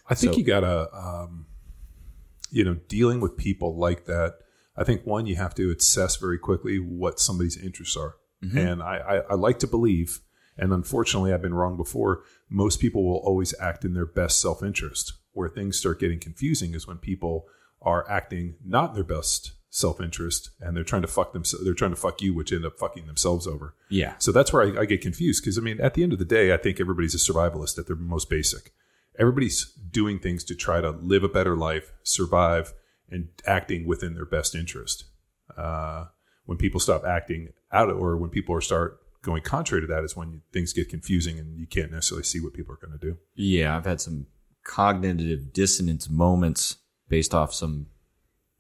[0.09, 1.47] I think So- you gotta, um,
[2.51, 4.39] you know, dealing with people like that.
[4.77, 8.17] I think one, you have to assess very quickly what somebody's interests are,
[8.57, 10.21] and I, I, I like to believe,
[10.57, 12.25] and unfortunately, I've been wrong before.
[12.49, 15.13] Most people will always act in their best self interest.
[15.33, 17.47] Where things start getting confusing is when people
[17.81, 21.43] are acting not in their best self interest, and they're trying to fuck them.
[21.65, 23.75] They're trying to fuck you, which end up fucking themselves over.
[23.89, 24.15] Yeah.
[24.19, 26.25] So that's where I, I get confused because I mean, at the end of the
[26.25, 28.73] day, I think everybody's a survivalist at their most basic.
[29.19, 32.75] Everybody's doing things to try to live a better life, survive,
[33.11, 35.05] and acting within their best interest.
[35.57, 36.07] Uh,
[36.45, 40.17] when people stop acting out, or when people are start going contrary to that, is
[40.17, 43.17] when things get confusing and you can't necessarily see what people are going to do.
[43.35, 44.27] Yeah, I've had some
[44.65, 46.77] cognitive dissonance moments
[47.09, 47.87] based off some,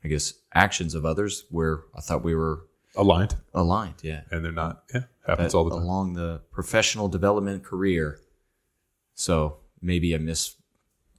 [0.04, 3.94] I guess, actions of others where I thought we were Aligned, aligned.
[4.02, 4.22] Yeah.
[4.30, 4.82] and they're not.
[4.92, 5.82] Yeah, happens But all the time.
[5.82, 8.18] along the professional development career.
[9.14, 10.56] So maybe I miss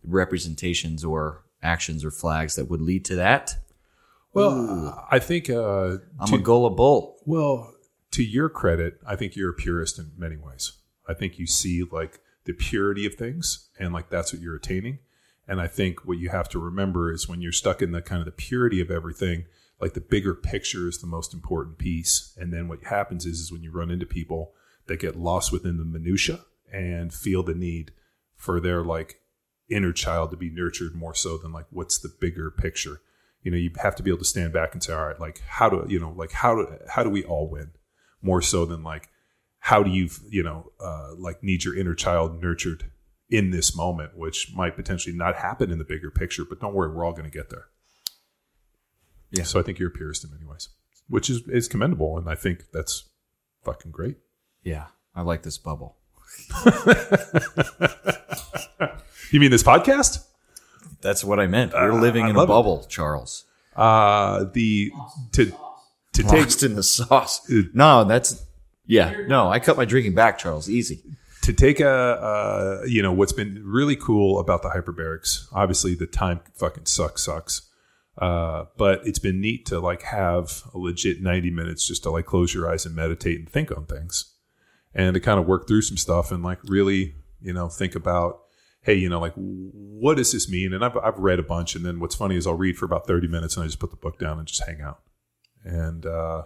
[0.04, 3.56] representations or actions or flags that would lead to that.
[4.34, 7.18] Well, I think uh, I'm to- a gullible.
[7.26, 7.74] Well,
[8.12, 10.74] to your credit, I think you're a purist in many ways.
[11.08, 15.00] I think you see like the purity of things and like that's what you're attaining.
[15.48, 18.20] And I think what you have to remember is when you're stuck in the kind
[18.20, 19.46] of the purity of everything,
[19.80, 22.34] like the bigger picture is the most important piece.
[22.38, 24.54] And then what happens is, is when you run into people
[24.88, 26.40] that get lost within the minutia
[26.72, 27.92] and feel the need
[28.36, 29.20] for their like
[29.70, 33.02] inner child to be nurtured more so than like what's the bigger picture.
[33.42, 35.42] You know, you have to be able to stand back and say, all right, like
[35.46, 37.72] how do you know, like how do how do we all win?
[38.22, 39.10] More so than like
[39.60, 42.92] how do you you know uh, like need your inner child nurtured
[43.34, 46.92] in this moment, which might potentially not happen in the bigger picture, but don't worry,
[46.94, 47.66] we're all going to get there.
[49.32, 49.44] Yeah.
[49.44, 50.70] So I think you're a purist in many ways,
[51.08, 53.06] which is is commendable, and I think that's
[53.64, 54.18] fucking great.
[54.64, 55.98] Yeah, I like this bubble.
[59.34, 60.24] You mean this podcast?
[61.02, 61.74] That's what I meant.
[61.74, 62.52] We're living I in a love it.
[62.52, 63.46] bubble, Charles.
[63.76, 64.92] Uh, the
[65.32, 65.52] to
[66.14, 67.42] to take in the sauce.
[67.74, 68.46] No, that's
[68.86, 69.12] yeah.
[69.28, 70.70] No, I cut my drinking back, Charles.
[70.70, 71.02] Easy.
[71.44, 75.48] To take a uh, you know what's been really cool about the hyperbarics.
[75.52, 77.70] Obviously, the time fucking sucks, sucks.
[78.18, 82.26] Uh, but it's been neat to like have a legit ninety minutes just to like
[82.26, 84.34] close your eyes and meditate and think on things,
[84.94, 88.40] and to kind of work through some stuff and like really you know think about
[88.84, 90.74] hey you know like what does this mean?
[90.74, 93.06] And I've I've read a bunch, and then what's funny is I'll read for about
[93.06, 95.02] thirty minutes and I just put the book down and just hang out,
[95.66, 96.44] and uh,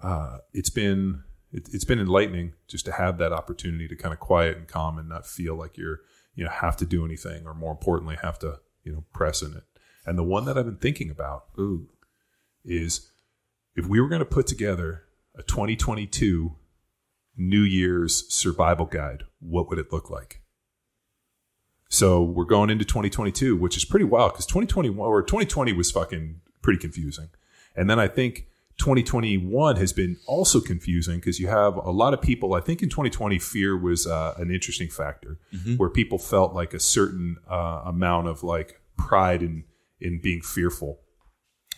[0.00, 4.20] uh, it's been it, it's been enlightening just to have that opportunity to kind of
[4.20, 6.00] quiet and calm and not feel like you're
[6.34, 9.54] you know have to do anything or more importantly have to you know press in
[9.54, 9.64] it
[10.06, 11.88] and the one that i've been thinking about Ooh.
[12.64, 13.10] is
[13.76, 15.04] if we were going to put together
[15.36, 16.56] a 2022
[17.36, 20.40] new year's survival guide what would it look like
[21.88, 26.40] so we're going into 2022 which is pretty wild because 2021 or 2020 was fucking
[26.62, 27.28] pretty confusing
[27.76, 28.46] and then i think
[28.82, 32.54] 2021 has been also confusing because you have a lot of people.
[32.54, 35.38] I think in 2020, fear was uh, an interesting factor
[35.76, 39.62] where people felt like a certain uh, amount of like pride in
[40.00, 40.98] in being fearful,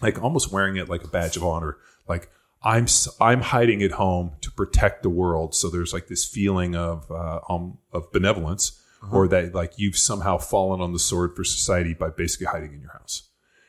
[0.00, 1.76] like almost wearing it like a badge of honor.
[2.08, 2.30] Like
[2.62, 2.86] I'm
[3.20, 5.54] I'm hiding at home to protect the world.
[5.54, 8.80] So there's like this feeling of uh, um, of benevolence,
[9.12, 12.80] or that like you've somehow fallen on the sword for society by basically hiding in
[12.80, 13.28] your house.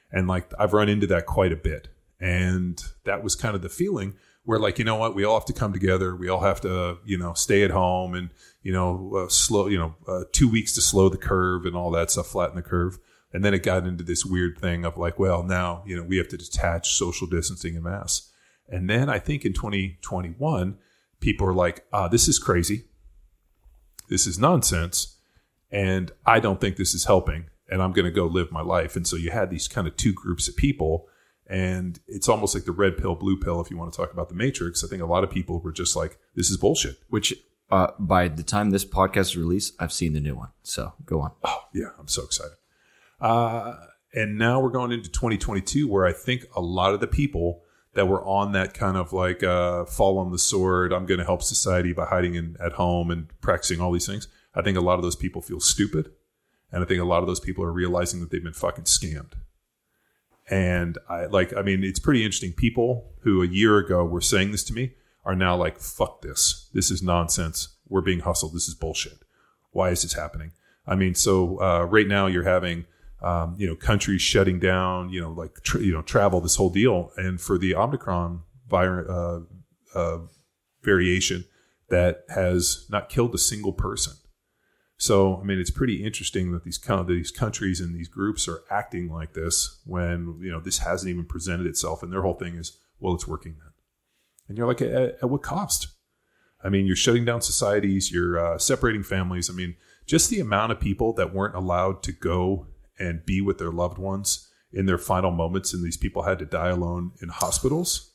[0.10, 1.89] And like I've run into that quite a bit.
[2.26, 5.46] And that was kind of the feeling where like, you know what, we all have
[5.46, 6.16] to come together.
[6.16, 8.32] We all have to, you know, stay at home and,
[8.64, 11.92] you know, uh, slow, you know, uh, two weeks to slow the curve and all
[11.92, 12.98] that stuff, flatten the curve.
[13.32, 16.18] And then it got into this weird thing of like, well, now, you know, we
[16.18, 18.32] have to detach social distancing and mass.
[18.68, 20.80] And then I think in 2021,
[21.20, 22.86] people are like, ah, this is crazy.
[24.10, 25.16] This is nonsense.
[25.70, 27.52] And I don't think this is helping.
[27.70, 28.96] And I'm going to go live my life.
[28.96, 31.08] And so you had these kind of two groups of people.
[31.47, 34.29] And it's almost like the red pill, blue pill, if you want to talk about
[34.29, 34.84] the matrix.
[34.84, 36.97] I think a lot of people were just like, this is bullshit.
[37.10, 37.34] Which
[37.69, 40.49] uh, by the time this podcast is released, I've seen the new one.
[40.63, 41.31] So go on.
[41.43, 42.58] Oh, yeah, I'm so excited.
[43.19, 43.75] Uh,
[44.13, 48.08] and now we're going into 2022, where I think a lot of the people that
[48.08, 51.43] were on that kind of like uh, fall on the sword, I'm going to help
[51.43, 54.27] society by hiding in, at home and practicing all these things.
[54.53, 56.12] I think a lot of those people feel stupid.
[56.71, 59.34] And I think a lot of those people are realizing that they've been fucking scammed.
[60.49, 62.53] And I like, I mean, it's pretty interesting.
[62.53, 66.69] People who a year ago were saying this to me are now like, fuck this.
[66.73, 67.75] This is nonsense.
[67.88, 68.53] We're being hustled.
[68.53, 69.19] This is bullshit.
[69.71, 70.51] Why is this happening?
[70.88, 72.86] I mean, so uh, right now you're having,
[73.23, 77.12] um, you know, countries shutting down, you know, like, you know, travel, this whole deal.
[77.17, 80.19] And for the Omicron vir- uh, uh,
[80.84, 81.45] variation
[81.89, 84.13] that has not killed a single person.
[84.97, 88.47] So, I mean, it's pretty interesting that these kind of these countries and these groups
[88.47, 92.36] are acting like this when you know this hasn't even presented itself, and their whole
[92.36, 93.71] thing is, well, it's working then.
[94.47, 95.88] And you're like, at, at what cost?
[96.63, 99.49] I mean, you're shutting down societies, you're uh, separating families.
[99.49, 103.58] I mean, just the amount of people that weren't allowed to go and be with
[103.58, 107.29] their loved ones in their final moments, and these people had to die alone in
[107.29, 108.13] hospitals.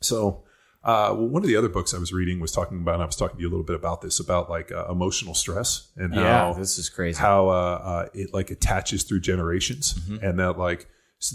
[0.00, 0.43] So,
[0.84, 3.06] uh, well, one of the other books I was reading was talking about, and I
[3.06, 6.14] was talking to you a little bit about this, about like uh, emotional stress and
[6.14, 7.18] how this is crazy.
[7.18, 10.86] how uh, uh, it like attaches through generations, and that like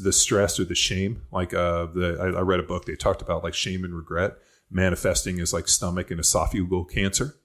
[0.03, 1.23] the stress or the shame.
[1.31, 4.38] Like uh, the I, I read a book they talked about like shame and regret
[4.69, 7.35] manifesting as like stomach and esophageal cancer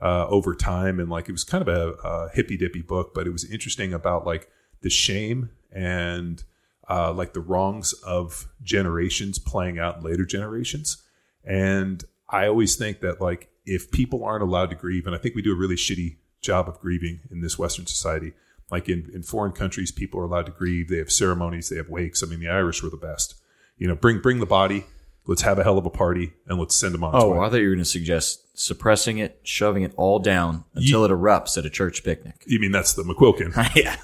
[0.00, 3.26] uh, over time, and like it was kind of a, a hippy dippy book, but
[3.26, 4.50] it was interesting about like
[4.82, 6.42] the shame and
[6.90, 11.04] uh, like the wrongs of generations playing out in later generations.
[11.46, 15.34] And I always think that like if people aren't allowed to grieve, and I think
[15.34, 18.32] we do a really shitty job of grieving in this Western society.
[18.70, 20.88] Like in, in foreign countries, people are allowed to grieve.
[20.88, 22.22] They have ceremonies, they have wakes.
[22.22, 23.34] I mean, the Irish were the best.
[23.76, 24.86] You know, bring bring the body.
[25.28, 27.10] Let's have a hell of a party and let's send them on.
[27.12, 27.40] Oh.
[27.40, 31.10] I thought you were going to suggest suppressing it, shoving it all down until it
[31.10, 32.44] erupts at a church picnic.
[32.46, 33.52] You mean that's the McQuilkin?
[33.74, 33.96] yeah.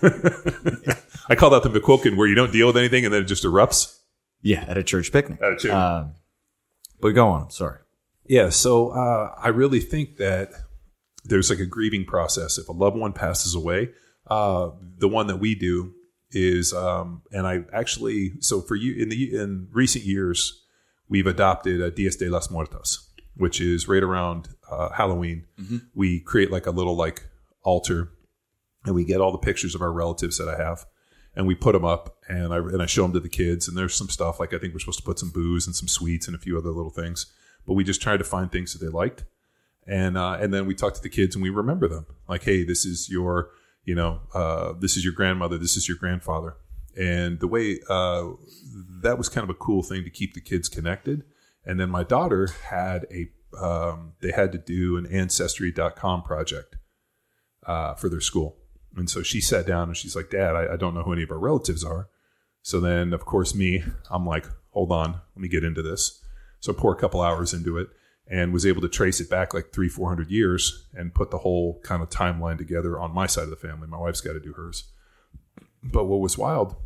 [1.28, 3.44] I call that the McQuilkin, where you don't deal with anything and then it just
[3.44, 4.00] erupts.
[4.42, 5.40] Yeah, at a church picnic.
[5.40, 5.70] At a church.
[5.70, 6.14] Um,
[7.02, 7.50] but go on.
[7.50, 7.80] Sorry.
[8.24, 10.52] Yeah, so uh, I really think that
[11.24, 12.56] there's like a grieving process.
[12.56, 13.90] If a loved one passes away,
[14.28, 15.92] uh, the one that we do
[16.30, 20.64] is, um, and I actually, so for you in the in recent years,
[21.08, 25.44] we've adopted a Dias de las Muertas, which is right around uh, Halloween.
[25.94, 27.24] We create like a little like
[27.62, 28.12] altar,
[28.86, 30.86] and we get all the pictures of our relatives that I have,
[31.34, 33.68] and we put them up, and I and I show them to the kids.
[33.68, 35.88] And there's some stuff like I think we're supposed to put some booze and some
[35.88, 37.26] sweets and a few other little things,
[37.66, 39.24] but we just tried to find things that they liked.
[39.86, 42.64] and uh, and then we talk to the kids and we remember them like hey
[42.64, 43.50] this is your
[43.84, 46.56] you know uh, this is your grandmother this is your grandfather
[46.96, 48.28] and the way uh,
[49.02, 51.24] that was kind of a cool thing to keep the kids connected
[51.64, 53.28] and then my daughter had a
[53.60, 56.76] um, they had to do an ancestry.com project
[57.66, 58.56] uh, for their school
[58.96, 61.22] and so she sat down and she's like dad I, I don't know who any
[61.22, 62.08] of our relatives are
[62.62, 66.22] so then of course me i'm like hold on let me get into this
[66.62, 67.88] so I pour a couple hours into it
[68.30, 71.38] and was able to trace it back like three, four hundred years and put the
[71.38, 73.88] whole kind of timeline together on my side of the family.
[73.88, 74.84] My wife's got to do hers.
[75.82, 76.76] But what was wild,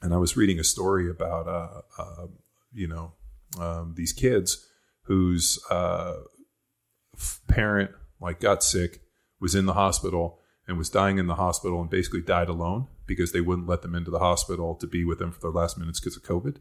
[0.00, 2.26] and I was reading a story about, uh, uh,
[2.72, 3.12] you know,
[3.60, 4.64] um, these kids
[5.06, 6.14] whose uh,
[7.48, 7.90] parent
[8.20, 9.00] like got sick,
[9.40, 10.38] was in the hospital,
[10.68, 13.94] and was dying in the hospital, and basically died alone because they wouldn't let them
[13.94, 16.56] into the hospital to be with them for their last minutes because of COVID.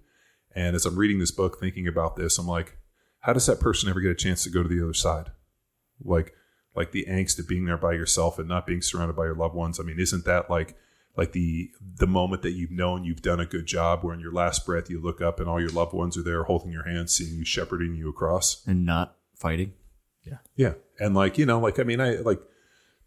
[0.55, 2.77] And as I'm reading this book, thinking about this, I'm like,
[3.21, 5.31] how does that person ever get a chance to go to the other side?
[6.03, 6.33] Like,
[6.75, 9.55] like the angst of being there by yourself and not being surrounded by your loved
[9.55, 9.79] ones.
[9.79, 10.75] I mean, isn't that like,
[11.17, 14.31] like the the moment that you've known you've done a good job, where in your
[14.31, 17.09] last breath you look up and all your loved ones are there holding your hand,
[17.09, 18.65] seeing you, shepherding you across.
[18.65, 19.73] and not fighting.
[20.25, 20.73] Yeah, Yeah.
[20.99, 22.39] and like you know, like I mean, I like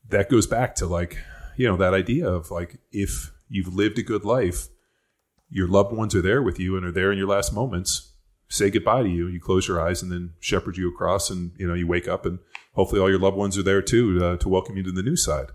[0.09, 1.19] that goes back to like
[1.57, 4.69] you know that idea of like if you've lived a good life,
[5.51, 8.13] your loved ones are there with you and are there in your last moments.
[8.49, 9.27] Say goodbye to you.
[9.27, 12.27] You close your eyes and then shepherd you across, and you know you wake up
[12.27, 12.39] and
[12.75, 15.17] hopefully all your loved ones are there too uh, to welcome you to the new
[15.17, 15.49] side.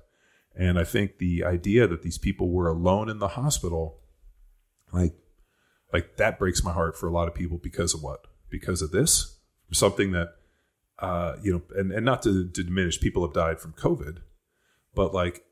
[0.56, 4.00] And I think the idea that these people were alone in the hospital,
[4.92, 5.14] like,
[5.94, 8.26] like that breaks my heart for a lot of people because of what?
[8.50, 9.38] Because of this,
[9.72, 10.34] something that
[11.00, 14.18] uh, you know, and, and not to, to diminish, people have died from COVID,
[15.00, 15.46] but like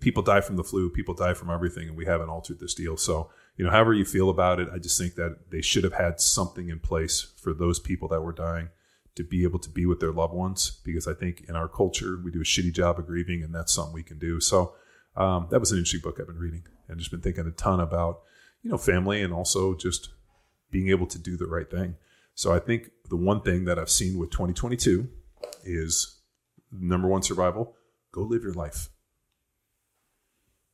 [0.00, 2.96] people die from the flu, people die from everything, and we haven't altered this deal.
[2.96, 5.92] So, you know, however you feel about it, I just think that they should have
[5.92, 8.70] had something in place for those people that were dying
[9.16, 12.18] to be able to be with their loved ones, because I think in our culture,
[12.24, 14.40] we do a shitty job of grieving, and that's something we can do.
[14.40, 14.72] So,
[15.16, 17.78] um, that was an interesting book I've been reading and just been thinking a ton
[17.78, 18.22] about,
[18.62, 20.08] you know, family and also just
[20.70, 21.96] being able to do the right thing.
[22.34, 25.10] So I think the one thing that I've seen with 2022
[25.64, 26.20] is
[26.72, 27.76] number one survival.
[28.12, 28.88] Go live your life.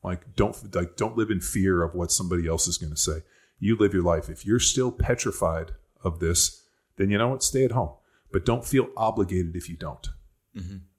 [0.03, 3.23] Like don't like don't live in fear of what somebody else is going to say.
[3.59, 4.29] You live your life.
[4.29, 5.73] If you're still petrified
[6.05, 6.63] of this,
[6.97, 7.43] then you know what?
[7.43, 7.91] Stay at home.
[8.33, 10.07] But don't feel obligated if you don't.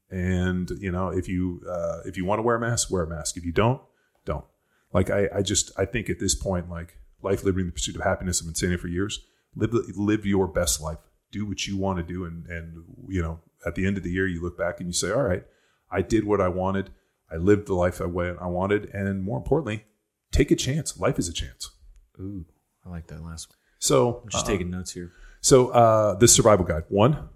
[0.09, 3.07] And you know if you uh, if you want to wear a mask, wear a
[3.07, 3.37] mask.
[3.37, 3.81] If you don't,
[4.25, 4.45] don't.
[4.93, 7.95] Like I, I just I think at this point, like life, liberty, and the pursuit
[7.95, 8.41] of happiness.
[8.41, 9.25] I've been saying it for years.
[9.55, 10.99] Live live your best life.
[11.31, 14.11] Do what you want to do, and and you know at the end of the
[14.11, 15.43] year, you look back and you say, all right,
[15.89, 16.91] I did what I wanted.
[17.31, 19.85] I lived the life I wa- I wanted, and more importantly,
[20.31, 20.97] take a chance.
[20.99, 21.71] Life is a chance.
[22.19, 22.45] Ooh,
[22.85, 23.57] I like that last one.
[23.79, 25.11] So I'm just uh, taking notes here.
[25.41, 27.29] So uh, this survival guide, one,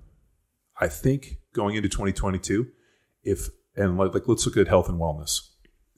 [0.80, 2.68] I think going into 2022,
[3.24, 5.42] if and like, like let's look at health and wellness,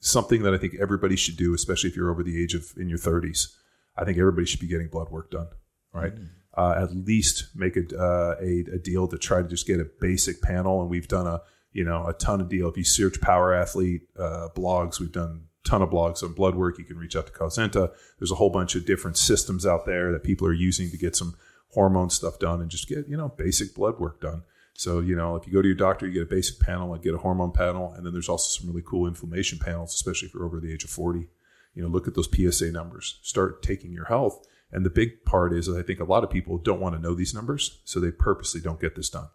[0.00, 2.88] something that I think everybody should do, especially if you're over the age of in
[2.88, 3.48] your 30s.
[3.96, 5.48] I think everybody should be getting blood work done,
[5.92, 6.12] right?
[6.56, 9.86] Uh, at least make a, uh, a a deal to try to just get a
[10.00, 11.40] basic panel, and we've done a
[11.74, 12.68] you know a ton of deal.
[12.68, 16.54] If you search power athlete uh, blogs, we've done a ton of blogs on blood
[16.54, 16.78] work.
[16.78, 17.92] You can reach out to Causenta.
[18.18, 21.16] There's a whole bunch of different systems out there that people are using to get
[21.16, 21.34] some
[21.72, 24.44] hormone stuff done and just get you know basic blood work done.
[24.74, 27.02] So you know if you go to your doctor, you get a basic panel, like
[27.02, 30.34] get a hormone panel, and then there's also some really cool inflammation panels, especially if
[30.34, 31.28] you're over the age of 40.
[31.74, 33.18] You know, look at those PSA numbers.
[33.22, 34.46] Start taking your health.
[34.70, 37.14] And the big part is, I think a lot of people don't want to know
[37.14, 39.28] these numbers, so they purposely don't get this done.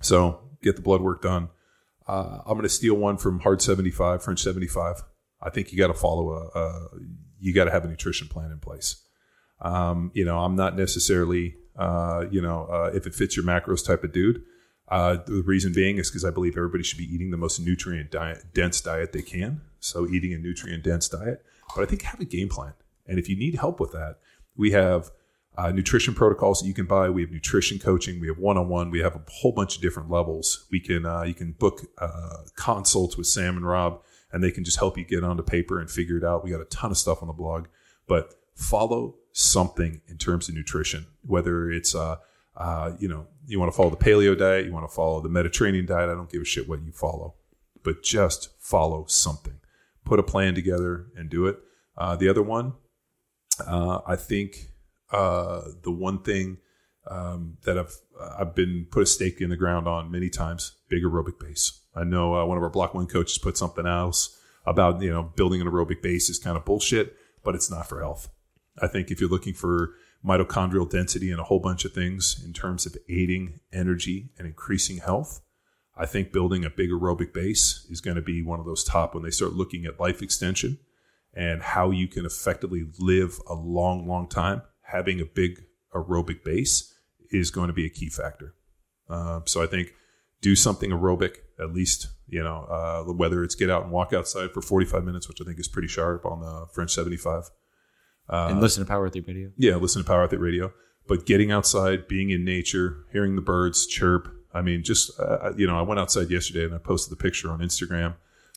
[0.00, 1.48] So get the blood work done.
[2.06, 5.02] Uh, I'm going to steal one from Hard 75, French 75.
[5.40, 6.88] I think you got to follow a, a
[7.40, 9.02] you got to have a nutrition plan in place.
[9.60, 13.84] Um, you know, I'm not necessarily, uh, you know, uh, if it fits your macros
[13.84, 14.42] type of dude.
[14.88, 18.10] Uh, the reason being is because I believe everybody should be eating the most nutrient
[18.10, 19.62] diet, dense diet they can.
[19.80, 21.44] So eating a nutrient dense diet,
[21.74, 22.74] but I think have a game plan.
[23.06, 24.18] And if you need help with that,
[24.56, 25.10] we have
[25.56, 27.10] uh, nutrition protocols that you can buy.
[27.10, 28.20] We have nutrition coaching.
[28.20, 28.90] We have one on one.
[28.90, 30.66] We have a whole bunch of different levels.
[30.70, 34.64] We can uh, you can book uh, consults with Sam and Rob, and they can
[34.64, 36.42] just help you get onto paper and figure it out.
[36.42, 37.66] We got a ton of stuff on the blog,
[38.06, 42.16] but follow something in terms of nutrition, whether it's uh,
[42.56, 45.28] uh, you know you want to follow the paleo diet, you want to follow the
[45.28, 46.08] Mediterranean diet.
[46.08, 47.34] I don't give a shit what you follow,
[47.82, 49.58] but just follow something.
[50.04, 51.58] Put a plan together and do it.
[51.96, 52.72] Uh, the other one,
[53.66, 54.71] uh, I think
[55.12, 56.58] uh, the one thing
[57.08, 57.96] um, that I've
[58.38, 61.80] I've been put a stake in the ground on many times, big aerobic base.
[61.94, 65.22] I know uh, one of our block one coaches put something else about you know
[65.22, 68.28] building an aerobic base is kind of bullshit, but it's not for health.
[68.80, 69.94] I think if you're looking for
[70.24, 74.98] mitochondrial density and a whole bunch of things in terms of aiding energy and increasing
[74.98, 75.40] health.
[75.96, 79.14] I think building a big aerobic base is going to be one of those top
[79.14, 80.78] when they start looking at life extension
[81.34, 84.62] and how you can effectively live a long, long time.
[84.92, 85.64] Having a big
[85.94, 86.94] aerobic base
[87.30, 88.54] is going to be a key factor.
[89.08, 89.92] Uh, so I think
[90.40, 92.08] do something aerobic at least.
[92.28, 95.44] You know, uh, whether it's get out and walk outside for 45 minutes, which I
[95.44, 97.50] think is pretty sharp on the French 75.
[98.28, 99.50] and listen to Power Athlete Radio.
[99.58, 100.72] Yeah, listen to Power Athlete Radio.
[101.06, 104.32] But getting outside, being in nature, hearing the birds chirp.
[104.54, 107.50] I mean, just uh, you know, I went outside yesterday and I posted the picture
[107.50, 108.14] on Instagram.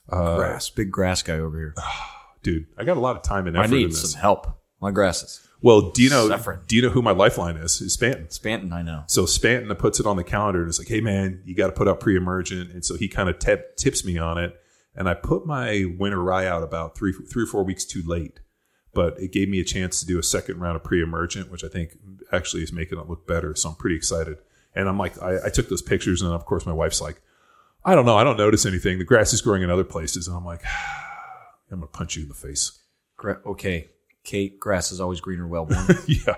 [0.09, 1.75] Uh, grass, big grass guy over here.
[2.43, 4.11] dude, I got a lot of time and I effort in need this.
[4.11, 4.47] some help.
[4.85, 5.41] My grasses.
[5.63, 6.27] Well, do you know?
[6.27, 6.59] Suffering.
[6.67, 7.81] Do you know who my lifeline is?
[7.81, 8.27] Is Spanton.
[8.27, 9.01] Spanton, I know.
[9.07, 11.73] So Spanton puts it on the calendar and it's like, hey man, you got to
[11.73, 14.55] put out pre-emergent, and so he kind of tip, tips me on it,
[14.95, 18.41] and I put my winter rye out about three three or four weeks too late,
[18.93, 21.67] but it gave me a chance to do a second round of pre-emergent, which I
[21.67, 21.97] think
[22.31, 23.55] actually is making it look better.
[23.55, 24.37] So I'm pretty excited,
[24.75, 27.23] and I'm like, I, I took those pictures, and of course my wife's like,
[27.83, 28.99] I don't know, I don't notice anything.
[28.99, 30.61] The grass is growing in other places, and I'm like,
[31.71, 32.83] I'm gonna punch you in the face.
[33.47, 33.89] Okay,
[34.25, 35.85] Kate, grass is always greener well born.
[36.07, 36.35] yeah.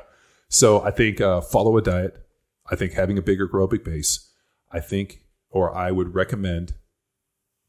[0.50, 2.24] So I think uh, follow a diet.
[2.70, 4.30] I think having a bigger aerobic base.
[4.72, 6.74] I think, or I would recommend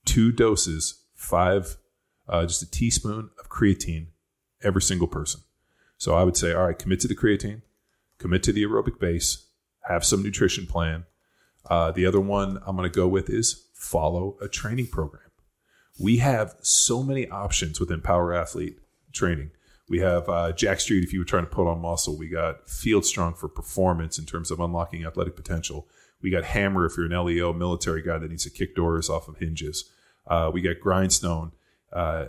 [0.05, 1.77] two doses, five,
[2.29, 4.09] uh, just a teaspoon of creatine
[4.63, 5.41] every single person.
[5.97, 7.63] So I would say, all right, commit to the creatine,
[8.19, 9.47] commit to the aerobic base,
[9.83, 11.05] have some nutrition plan.
[11.69, 15.23] Uh, the other one I'm going to go with is follow a training program.
[16.01, 18.79] We have so many options within Power Athlete
[19.13, 19.51] training.
[19.89, 22.17] We have uh, Jacked Street if you were trying to put on muscle.
[22.17, 25.89] We got Field Strong for performance in terms of unlocking athletic potential.
[26.21, 29.29] We got Hammer if you're an LEO military guy that needs to kick doors off
[29.29, 29.91] of hinges.
[30.27, 31.53] Uh, we got Grindstone,
[31.93, 32.27] uh,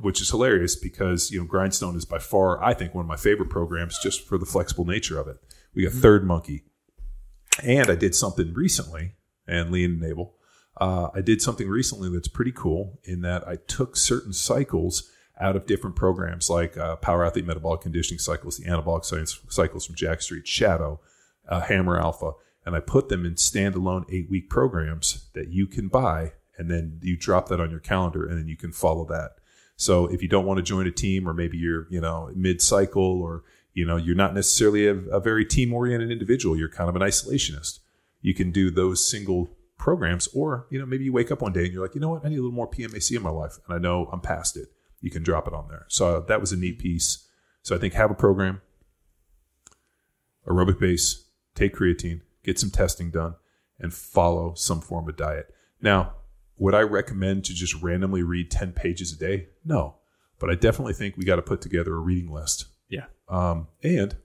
[0.00, 3.16] which is hilarious because you know Grindstone is by far I think one of my
[3.16, 5.36] favorite programs just for the flexible nature of it.
[5.74, 6.64] We got Third Monkey,
[7.62, 9.12] and I did something recently,
[9.46, 10.34] and Lean and Abel.
[10.80, 15.10] Uh, I did something recently that's pretty cool in that I took certain cycles
[15.40, 19.86] out of different programs like uh, Power Athlete Metabolic Conditioning Cycles, the Anabolic Science Cycles
[19.86, 21.00] from Jacked Street, Shadow,
[21.48, 22.32] uh, Hammer Alpha,
[22.64, 27.00] and I put them in standalone eight week programs that you can buy, and then
[27.02, 29.36] you drop that on your calendar, and then you can follow that.
[29.76, 32.60] So if you don't want to join a team, or maybe you're you know mid
[32.60, 36.90] cycle, or you know you're not necessarily a, a very team oriented individual, you're kind
[36.90, 37.78] of an isolationist.
[38.20, 41.64] You can do those single programs, or you know maybe you wake up one day
[41.64, 43.58] and you're like, you know what, I need a little more PMAC in my life,
[43.66, 44.68] and I know I'm past it.
[45.00, 45.86] You can drop it on there.
[45.88, 47.26] So that was a neat piece.
[47.62, 48.60] So I think have a program,
[50.46, 53.34] aerobic base, take creatine, get some testing done,
[53.78, 55.54] and follow some form of diet.
[55.80, 56.14] Now,
[56.56, 59.48] would I recommend to just randomly read 10 pages a day?
[59.64, 59.96] No.
[60.38, 62.66] But I definitely think we got to put together a reading list.
[62.88, 63.06] yeah.
[63.28, 64.16] Um, and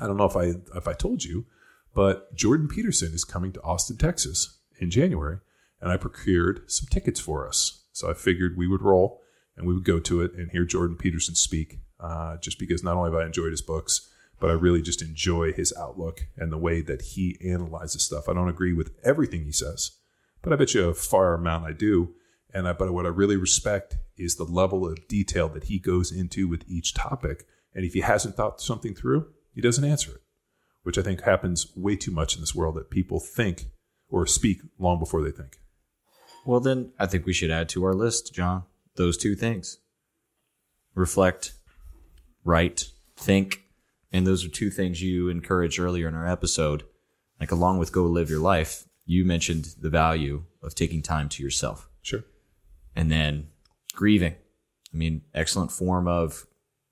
[0.00, 1.44] I don't know if I if I told you,
[1.94, 5.38] but Jordan Peterson is coming to Austin, Texas in January,
[5.80, 7.84] and I procured some tickets for us.
[7.92, 9.20] So I figured we would roll
[9.62, 11.78] and we would go to it and hear Jordan Peterson speak.
[12.00, 14.10] Uh, just because not only have I enjoyed his books,
[14.40, 18.28] but I really just enjoy his outlook and the way that he analyzes stuff.
[18.28, 19.92] I don't agree with everything he says,
[20.42, 22.14] but I bet you a far amount I do.
[22.52, 26.10] And I, but what I really respect is the level of detail that he goes
[26.10, 27.46] into with each topic.
[27.72, 30.22] And if he hasn't thought something through, he doesn't answer it,
[30.82, 33.66] which I think happens way too much in this world that people think
[34.08, 35.58] or speak long before they think.
[36.44, 38.64] Well, then I think we should add to our list, John,
[38.96, 39.78] those two things
[40.94, 41.54] reflect,
[42.44, 43.62] write, think.
[44.12, 46.84] And those are two things you encouraged earlier in our episode.
[47.40, 51.42] Like, along with go live your life, you mentioned the value of taking time to
[51.42, 51.88] yourself.
[52.02, 52.24] Sure.
[52.94, 53.48] And then
[53.94, 54.34] grieving.
[54.92, 56.46] I mean, excellent form of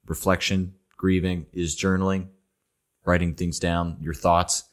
[0.06, 2.28] reflection, grieving is journaling,
[3.04, 4.64] writing things down, your thoughts.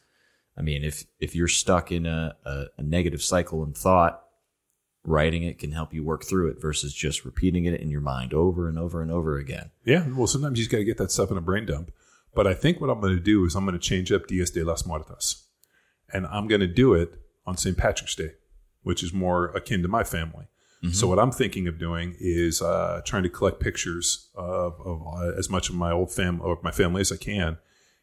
[0.57, 4.23] I mean, if, if you're stuck in a, a, a negative cycle in thought,
[5.07, 8.33] writing it can help you work through it versus just repeating it in your mind
[8.33, 9.71] over and over and over again.
[9.85, 10.05] Yeah.
[10.09, 11.91] Well, sometimes you just got to get that stuff in a brain dump.
[12.35, 14.51] But I think what I'm going to do is I'm going to change up Dias
[14.51, 15.45] de las Muertas.
[16.13, 17.13] And I'm going to do it
[17.45, 17.77] on St.
[17.77, 18.33] Patrick's Day,
[18.83, 20.45] which is more akin to my family.
[20.91, 25.31] So what I'm thinking of doing is uh, trying to collect pictures of, of uh,
[25.37, 27.57] as much of my old fam or my family as I can,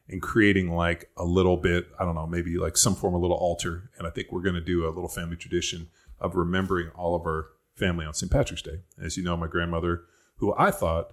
[0.08, 1.86] and creating like a little bit.
[2.00, 3.90] I don't know, maybe like some form of little altar.
[3.96, 5.88] And I think we're going to do a little family tradition
[6.24, 8.30] of remembering all of our family on St.
[8.30, 8.80] Patrick's Day.
[9.00, 10.02] As you know, my grandmother,
[10.36, 11.12] who I thought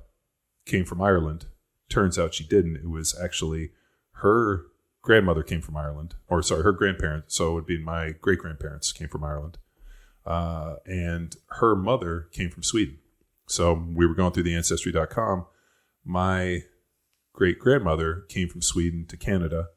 [0.65, 1.45] came from Ireland,
[1.89, 2.77] turns out she didn't.
[2.77, 3.71] It was actually
[4.13, 4.65] her
[5.01, 7.35] grandmother came from Ireland, or sorry, her grandparents.
[7.35, 9.57] So it would be my great grandparents came from Ireland
[10.25, 12.99] uh, and her mother came from Sweden.
[13.47, 15.45] So we were going through the ancestry.com.
[16.05, 16.63] My
[17.33, 19.67] great grandmother came from Sweden to Canada,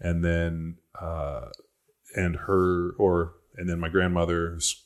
[0.00, 1.48] and then uh,
[2.16, 4.84] and her or and then my grandmother's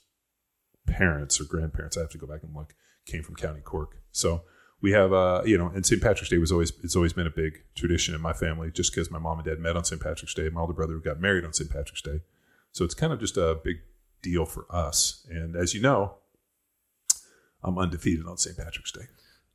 [0.86, 1.96] parents or grandparents.
[1.96, 2.74] I have to go back and look.
[3.06, 4.42] Came from County Cork, so
[4.80, 7.30] we have uh you know and st patrick's day was always it's always been a
[7.30, 10.34] big tradition in my family just because my mom and dad met on st patrick's
[10.34, 10.48] day.
[10.50, 12.20] My older brother got married on st patrick's day.
[12.72, 13.76] So it's kind of just a big
[14.22, 15.26] deal for us.
[15.30, 16.16] And as you know
[17.64, 19.06] i'm undefeated on st patrick's day.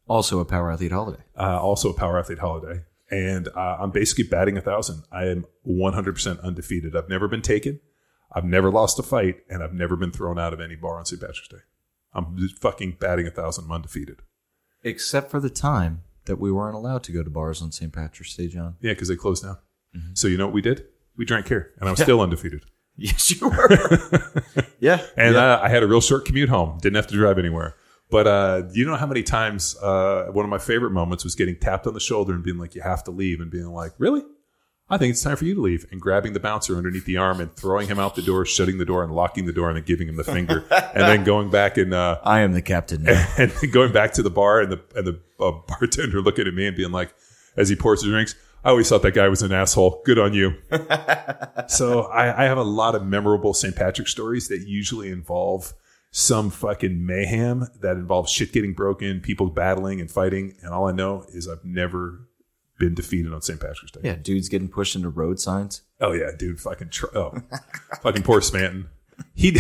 [0.08, 1.24] Also a power athlete holiday.
[1.38, 2.82] uh, also a power athlete holiday.
[3.12, 5.04] And uh, i'm basically batting a thousand.
[5.12, 6.96] I am 100% undefeated.
[6.96, 7.80] I've never been taken
[8.34, 11.06] i've never lost a fight and i've never been thrown out of any bar on
[11.06, 11.58] st patrick's day
[12.14, 14.22] i'm just fucking batting a thousand i'm undefeated
[14.84, 17.92] Except for the time that we weren't allowed to go to bars on St.
[17.92, 18.76] Patrick's Day, John.
[18.82, 19.58] Yeah, because they closed down.
[20.14, 20.86] So you know what we did?
[21.16, 22.66] We drank here, and I was still undefeated.
[22.96, 23.70] Yes, you were.
[24.80, 25.04] yeah.
[25.18, 25.54] And yeah.
[25.56, 26.78] uh, I had a real short commute home.
[26.80, 27.76] Didn't have to drive anywhere.
[28.12, 31.58] But uh, you know how many times uh, one of my favorite moments was getting
[31.58, 34.22] tapped on the shoulder and being like, "You have to leave," and being like, "Really?
[34.94, 37.40] I think it's time for you to leave." And grabbing the bouncer underneath the arm
[37.40, 39.84] and throwing him out the door, shutting the door, and locking the door, and then
[39.84, 43.28] giving him the finger, and then going back and uh, I am the captain now.
[43.38, 46.54] and then going back to the bar and the and the uh, bartender looking at
[46.54, 47.14] me and being like,
[47.58, 50.02] as he pours his drinks, I always thought that guy was an asshole.
[50.06, 50.56] Good on you.
[51.68, 53.76] so I, I have a lot of memorable St.
[53.76, 55.74] Patrick stories that usually involve
[56.12, 60.92] some fucking mayhem that involves shit getting broken, people battling and fighting, and all I
[60.92, 62.28] know is I've never
[62.84, 63.60] been defeated on St.
[63.60, 64.02] Patrick's Day.
[64.04, 65.82] yeah, dudes getting pushed into road signs.
[66.02, 67.42] Oh yeah, dude, fucking tr- oh,
[68.02, 68.88] fucking poor Smanton.
[69.34, 69.60] He.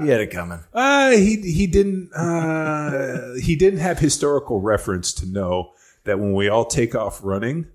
[0.00, 0.60] He had it coming.
[0.74, 5.72] Uh, he he didn't uh, he didn't have historical reference to know
[6.04, 7.66] that when we all take off running,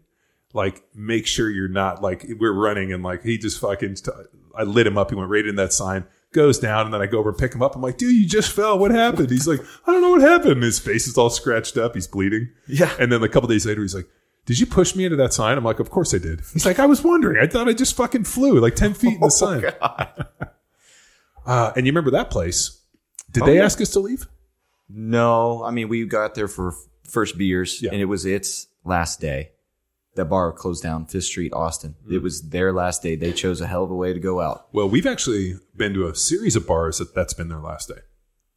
[0.54, 3.98] like make sure you're not like we're running and like he just fucking
[4.56, 5.10] I lit him up.
[5.10, 7.54] He went right in that sign, goes down, and then I go over and pick
[7.54, 7.76] him up.
[7.76, 8.78] I'm like, dude, you just fell.
[8.80, 9.30] What happened?
[9.30, 10.64] He's like, I don't know what happened.
[10.64, 11.94] His face is all scratched up.
[11.96, 12.50] He's bleeding.
[12.68, 12.94] Yeah.
[13.00, 14.08] And then a couple days later, he's like.
[14.48, 15.56] Did you push me into that sign?
[15.56, 16.42] I'm like, of course I did.
[16.52, 17.38] He's like, I was wondering.
[17.42, 19.64] I thought I just fucking flew like 10 feet in the sun.
[21.46, 22.82] Uh, and you remember that place?
[23.32, 23.66] Did Oh, they yeah.
[23.66, 24.28] ask us to leave?
[24.90, 26.74] No, I mean we got there for
[27.10, 27.92] first beers, Yeah.
[27.92, 29.52] and it was its last day.
[30.16, 31.96] That bar closed down, Fifth Street, Austin.
[32.10, 33.16] It was their last day.
[33.16, 34.68] They chose a hell of a way to go out.
[34.74, 38.02] Well, we've actually been to a series of bars that that's been their last day.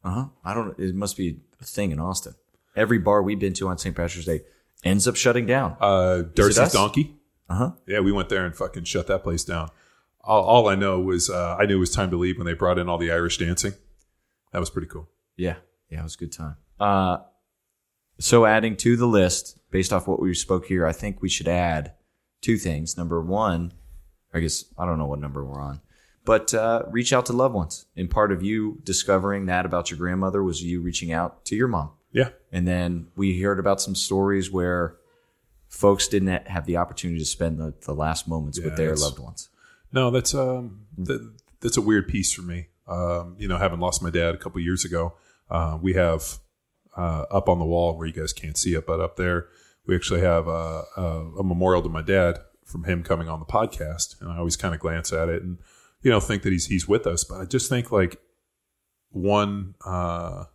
[0.03, 0.25] Uh huh.
[0.43, 0.77] I don't.
[0.77, 2.35] It must be a thing in Austin.
[2.75, 3.95] Every bar we've been to on St.
[3.95, 4.41] Patrick's Day
[4.83, 5.77] ends up shutting down.
[5.79, 6.73] Uh, Darcy's?
[6.73, 7.15] Donkey.
[7.49, 7.71] Uh huh.
[7.87, 9.69] Yeah, we went there and fucking shut that place down.
[10.21, 12.53] All, all I know was uh, I knew it was time to leave when they
[12.53, 13.73] brought in all the Irish dancing.
[14.51, 15.07] That was pretty cool.
[15.37, 15.55] Yeah.
[15.89, 16.55] Yeah, it was a good time.
[16.79, 17.17] Uh,
[18.19, 21.47] so adding to the list, based off what we spoke here, I think we should
[21.47, 21.93] add
[22.41, 22.97] two things.
[22.97, 23.73] Number one,
[24.33, 25.81] I guess I don't know what number we're on,
[26.23, 27.85] but uh, reach out to loved ones.
[27.95, 31.67] And part of you discovering that about your grandmother was you reaching out to your
[31.67, 31.91] mom.
[32.11, 34.95] Yeah, And then we heard about some stories where
[35.67, 39.19] folks didn't have the opportunity to spend the, the last moments Yeah, with their loved
[39.19, 39.49] ones.
[39.91, 42.67] no, that's um, that, that's a weird piece for me.
[42.87, 45.15] Um, you know, having lost my dad a couple years ago,
[45.49, 46.39] uh, we have
[46.95, 49.47] uh, up on the wall where you guys can't see it, but up there
[49.85, 53.45] we actually have uh, uh, a memorial to my dad from him coming on the
[53.45, 55.59] podcast, and I always kind of glance at it and
[56.01, 58.19] you know think that he's he's with us, but I just think like
[59.15, 60.45] one, uh,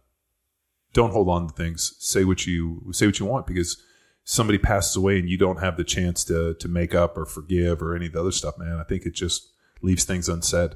[0.93, 1.95] don't hold on to things.
[1.99, 3.83] Say what you say what you want because
[4.25, 7.83] somebody passes away and you don't have the chance to to make up or forgive
[7.83, 8.79] or any of the other stuff, man.
[8.79, 10.73] I think it just leaves things unsaid.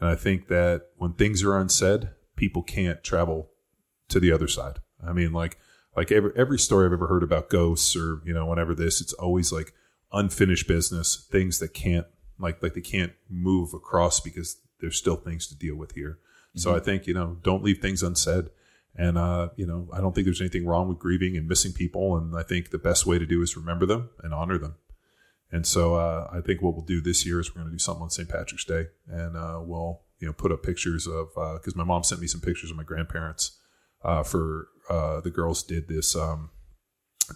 [0.00, 3.50] And I think that when things are unsaid, people can't travel
[4.08, 4.78] to the other side.
[5.04, 5.58] I mean, like
[5.96, 9.12] like every every story I've ever heard about ghosts or you know whenever this, it's
[9.14, 9.72] always like
[10.12, 12.06] unfinished business, things that can't
[12.38, 16.18] like like they can't move across because there's still things to deal with here.
[16.54, 18.50] So I think you know don't leave things unsaid.
[18.98, 22.16] And uh, you know, I don't think there's anything wrong with grieving and missing people.
[22.16, 24.76] And I think the best way to do is remember them and honor them.
[25.52, 27.78] And so uh, I think what we'll do this year is we're going to do
[27.78, 28.28] something on St.
[28.28, 32.20] Patrick's Day, and uh, we'll you know put up pictures of because my mom sent
[32.20, 33.58] me some pictures of my grandparents
[34.06, 36.50] uh, for uh, the girls did this um,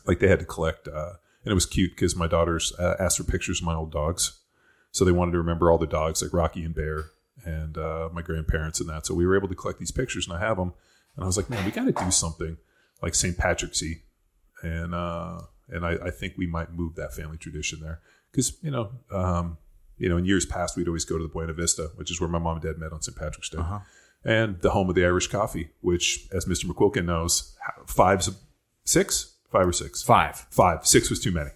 [0.06, 1.12] like they had to collect uh,
[1.44, 4.40] and it was cute because my daughters uh, asked for pictures of my old dogs,
[4.90, 7.06] so they wanted to remember all the dogs like Rocky and Bear
[7.44, 9.06] and uh, my grandparents and that.
[9.06, 10.72] So we were able to collect these pictures and I have them,
[11.16, 12.56] and I was like, man, we got to do something
[13.02, 13.36] like St.
[13.36, 14.02] Patrick's Eve
[14.62, 18.00] and uh, and I, I think we might move that family tradition there
[18.30, 19.58] because you know um,
[19.96, 22.28] you know in years past we'd always go to the Buena Vista, which is where
[22.28, 23.16] my mom and dad met on St.
[23.16, 23.58] Patrick's Day,
[24.24, 26.64] and the home of the Irish coffee, which as Mr.
[26.66, 27.56] McQuilkin knows,
[27.86, 28.32] five's a,
[28.84, 30.46] six, five or six, Five.
[30.50, 31.50] five, six was too many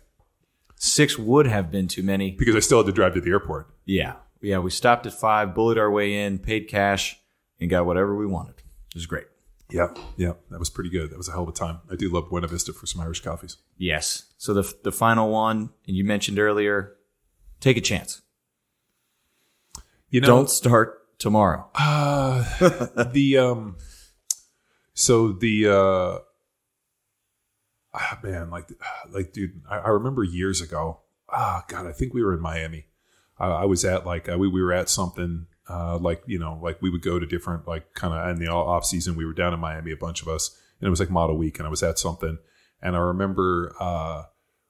[0.76, 2.32] Six would have been too many.
[2.32, 3.68] because I still had to drive to the airport.
[3.86, 4.16] Yeah.
[4.42, 4.58] Yeah.
[4.58, 7.18] We stopped at five, bullied our way in, paid cash,
[7.60, 8.56] and got whatever we wanted.
[8.58, 9.24] It was great.
[9.70, 9.88] Yeah,
[10.18, 11.10] yeah, that was pretty good.
[11.10, 11.80] That was a hell of a time.
[11.90, 13.56] I do love Buena Vista for some Irish coffees.
[13.78, 14.26] Yes.
[14.36, 16.92] So the the final one, and you mentioned earlier,
[17.60, 18.20] take a chance.
[20.10, 21.66] You know, Don't start tomorrow.
[21.74, 22.44] Uh,
[23.12, 23.76] the um,
[24.92, 26.18] so the uh,
[27.94, 28.68] ah, man, like,
[29.10, 31.00] like, dude, I, I remember years ago.
[31.30, 32.86] Ah, God, I think we were in Miami.
[33.38, 36.60] I, I was at like uh, we we were at something uh, like you know
[36.62, 39.16] like we would go to different like kind of in the off season.
[39.16, 41.58] We were down in Miami, a bunch of us, and it was like model week,
[41.58, 42.36] and I was at something,
[42.82, 44.24] and I remember uh,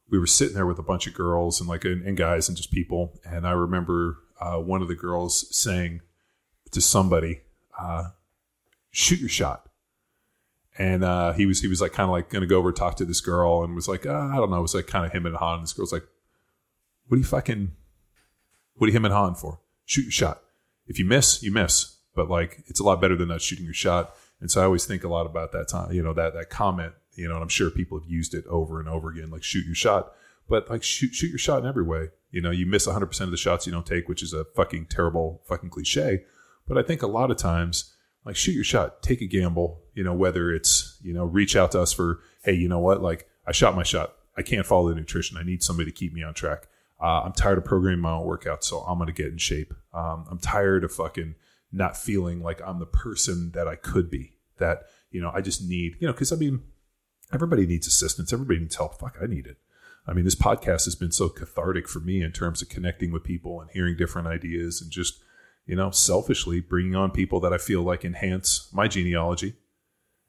[0.09, 2.57] we were sitting there with a bunch of girls and like and, and guys and
[2.57, 6.00] just people, and I remember uh, one of the girls saying
[6.75, 7.41] to somebody,
[7.79, 8.11] uh,
[8.91, 9.68] "Shoot your shot."
[10.77, 13.05] And uh, he was he was like kind of like to go over talk to
[13.05, 15.27] this girl and was like, uh, I don't know, it was like kind of him
[15.27, 15.55] and Han.
[15.55, 16.05] And this girl's like,
[17.07, 17.72] "What are you fucking?
[18.75, 19.61] What are you him and Han for?
[19.85, 20.43] Shoot your shot.
[20.87, 21.97] If you miss, you miss.
[22.14, 24.85] But like, it's a lot better than not shooting your shot." And so I always
[24.85, 27.49] think a lot about that time, you know, that that comment, you know, and I'm
[27.49, 30.12] sure people have used it over and over again, like shoot your shot.
[30.49, 32.09] But like shoot shoot your shot in every way.
[32.31, 34.87] You know, you miss 100% of the shots you don't take, which is a fucking
[34.87, 36.25] terrible fucking cliche.
[36.67, 37.95] But I think a lot of times,
[38.25, 39.83] like shoot your shot, take a gamble.
[39.95, 43.03] You know, whether it's you know reach out to us for hey, you know what,
[43.03, 44.15] like I shot my shot.
[44.37, 45.37] I can't follow the nutrition.
[45.37, 46.67] I need somebody to keep me on track.
[47.01, 49.75] Uh, I'm tired of programming my own workouts, so I'm gonna get in shape.
[49.93, 51.35] Um, I'm tired of fucking
[51.71, 54.33] not feeling like I'm the person that I could be.
[54.59, 56.62] That you know, I just need you know, because I mean,
[57.33, 58.33] everybody needs assistance.
[58.33, 58.99] Everybody needs help.
[58.99, 59.59] Fuck, I need it.
[60.07, 63.25] I mean, this podcast has been so cathartic for me in terms of connecting with
[63.25, 65.23] people and hearing different ideas and just,
[65.67, 69.55] you know, selfishly bringing on people that I feel like enhance my genealogy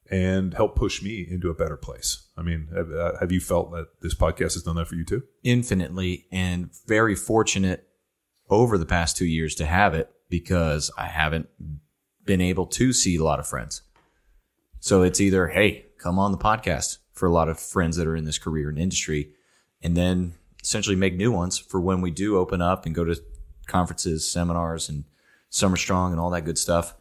[0.09, 2.27] and help push me into a better place.
[2.37, 5.03] I mean, have, uh, have you felt that this podcast has done that for you
[5.03, 5.23] too?
[5.43, 7.87] Infinitely and very fortunate
[8.49, 11.49] over the past two years to have it because I haven't
[12.23, 13.81] been able to see a lot of friends.
[14.79, 18.15] So it's either, hey, come on the podcast for a lot of friends that are
[18.15, 19.31] in this career and industry,
[19.81, 23.19] and then essentially make new ones for when we do open up and go to
[23.65, 25.05] conferences, seminars, and
[25.49, 26.95] Summer Strong and all that good stuff.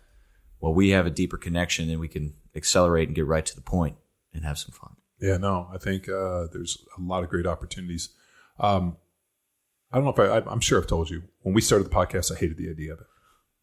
[0.61, 3.61] Well, we have a deeper connection and we can accelerate and get right to the
[3.61, 3.97] point
[4.33, 4.97] and have some fun.
[5.21, 8.11] Yeah, no, I think uh, there's a lot of great opportunities.
[8.59, 8.97] Um,
[9.93, 11.95] I don't know if I, I, I'm sure I've told you when we started the
[11.95, 13.07] podcast, I hated the idea of it.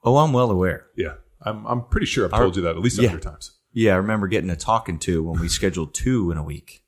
[0.04, 0.88] Oh, I'm well aware.
[0.96, 3.10] Yeah, I'm, I'm pretty sure I've told you that at least a yeah.
[3.10, 3.52] hundred times.
[3.74, 6.84] Yeah, I remember getting a talking to when we scheduled two in a week.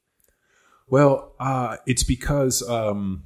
[0.87, 3.23] Well, uh, it's because um,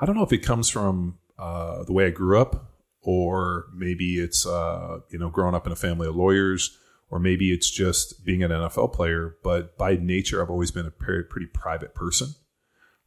[0.00, 2.72] I don't know if it comes from uh, the way I grew up,
[3.06, 6.76] or maybe it's uh, you know growing up in a family of lawyers,
[7.08, 9.36] or maybe it's just being an NFL player.
[9.44, 12.34] But by nature, I've always been a pretty, private person.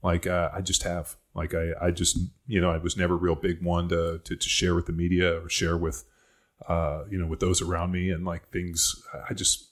[0.02, 3.36] Like uh, I just have, like I, I just you know I was never real
[3.36, 6.06] big one to, to to share with the media or share with
[6.70, 9.68] uh, you know with those around me, and like things I just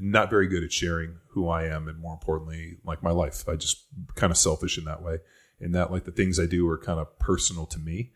[0.00, 3.48] not very good at sharing who I am and more importantly, like my life.
[3.48, 5.18] I just kind of selfish in that way.
[5.60, 8.12] In that, like the things I do are kind of personal to me.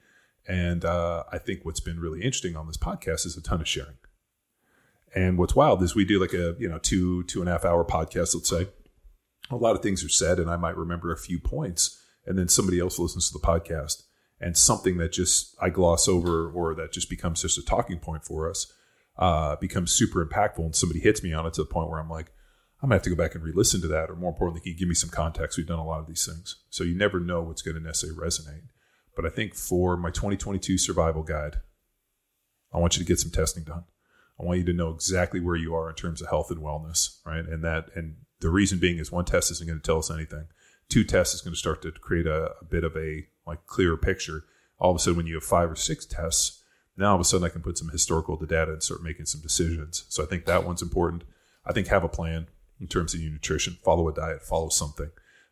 [0.49, 3.69] And uh, I think what's been really interesting on this podcast is a ton of
[3.69, 3.99] sharing.
[5.15, 7.65] And what's wild is we do like a you know two two and a half
[7.65, 8.35] hour podcast.
[8.35, 8.69] Let's say
[9.51, 12.49] a lot of things are said, and I might remember a few points, and then
[12.49, 14.03] somebody else listens to the podcast,
[14.41, 18.25] and something that just I gloss over or that just becomes just a talking point
[18.25, 18.73] for us
[19.19, 22.09] uh, becomes super impactful and somebody hits me on it to the point where I'm
[22.09, 22.33] like,
[22.81, 24.79] I'm gonna have to go back and re-listen to that, or more importantly, can you
[24.79, 25.59] give me some context?
[25.59, 28.19] We've done a lot of these things, so you never know what's going to necessarily
[28.19, 28.63] resonate.
[29.19, 31.57] But I think for my 2022 survival guide,
[32.73, 33.83] I want you to get some testing done.
[34.39, 37.19] I want you to know exactly where you are in terms of health and wellness,
[37.27, 37.45] right?
[37.45, 40.47] And that, and the reason being is one test isn't going to tell us anything.
[40.89, 43.97] Two tests is going to start to create a, a bit of a like clearer
[43.97, 44.45] picture.
[44.79, 46.63] All of a sudden, when you have five or six tests,
[46.97, 49.27] now all of a sudden I can put some historical to data and start making
[49.27, 50.05] some decisions.
[50.09, 51.25] So I think that one's important.
[51.67, 52.47] I think have a plan
[52.81, 53.79] in terms of your nutrition.
[53.83, 54.43] Follow a diet.
[54.43, 55.11] Follow something.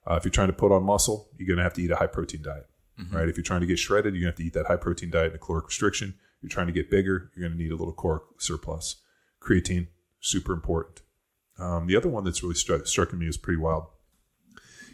[0.09, 1.97] Uh, if you're trying to put on muscle, you're going to have to eat a
[1.97, 2.69] high protein diet,
[3.13, 3.29] right?
[3.29, 5.11] If you're trying to get shredded, you're going to have to eat that high protein
[5.11, 6.15] diet and a caloric restriction.
[6.37, 8.97] If you're trying to get bigger, you're going to need a little caloric surplus.
[9.41, 9.89] Creatine,
[10.21, 11.03] super important.
[11.59, 13.87] Um, the other one that's really struck, struck me as pretty wild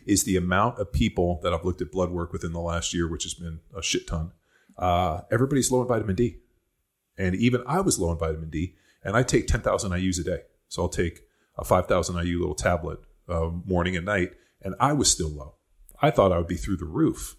[0.07, 3.09] is the amount of people that I've looked at blood work within the last year,
[3.09, 4.33] which has been a shit ton.
[4.77, 6.39] Uh, everybody's low in vitamin D.
[7.17, 8.75] And even I was low in vitamin D,
[9.05, 10.41] and I take 10,000 IUs a day.
[10.69, 11.21] So I'll take
[11.57, 15.57] a 5,000 IU little tablet uh, morning and night, and I was still low.
[16.01, 17.37] I thought I would be through the roof.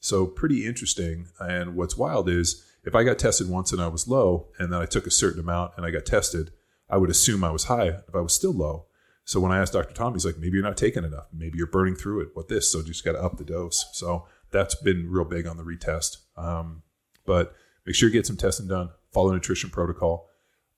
[0.00, 1.28] So pretty interesting.
[1.40, 4.80] And what's wild is if I got tested once and I was low, and then
[4.80, 6.52] I took a certain amount and I got tested,
[6.88, 8.86] I would assume I was high if I was still low.
[9.24, 9.92] So when I asked Dr.
[9.92, 11.26] Tom, he's like, maybe you're not taking enough.
[11.32, 12.28] Maybe you're burning through it.
[12.32, 12.72] What this?
[12.72, 13.86] So just got to up the dose.
[13.92, 16.16] So that's been real big on the retest.
[16.36, 16.82] Um,
[17.26, 18.88] but make sure you get some testing done.
[19.12, 20.30] Follow nutrition protocol.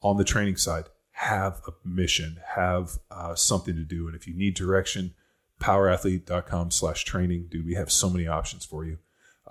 [0.03, 4.09] On the training side, have a mission, have uh, something to do.
[4.09, 5.15] And if you need direction,
[5.61, 7.49] powerathlete.com slash training.
[7.51, 8.99] Dude, we have so many options for you.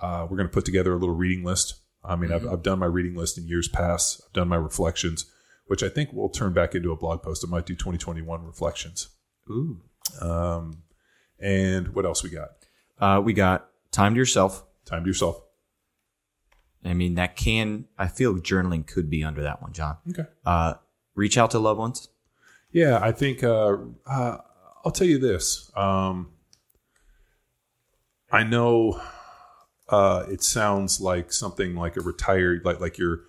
[0.00, 1.80] Uh, we're going to put together a little reading list.
[2.02, 4.22] I mean, I've, I've done my reading list in years past.
[4.24, 5.26] I've done my reflections,
[5.66, 7.44] which I think will turn back into a blog post.
[7.46, 9.08] I might do 2021 reflections.
[9.50, 9.82] Ooh.
[10.20, 10.82] Um,
[11.38, 12.48] and what else we got?
[12.98, 14.64] Uh, we got time to yourself.
[14.86, 15.40] Time to yourself.
[16.84, 19.98] I mean, that can, I feel journaling could be under that one, John.
[20.08, 20.24] Okay.
[20.46, 20.74] Uh,
[21.14, 22.08] reach out to loved ones.
[22.72, 23.76] Yeah, I think uh,
[24.06, 24.38] uh,
[24.84, 25.70] I'll tell you this.
[25.76, 26.30] Um,
[28.32, 29.00] I know
[29.90, 33.20] uh, it sounds like something like a retired, like like your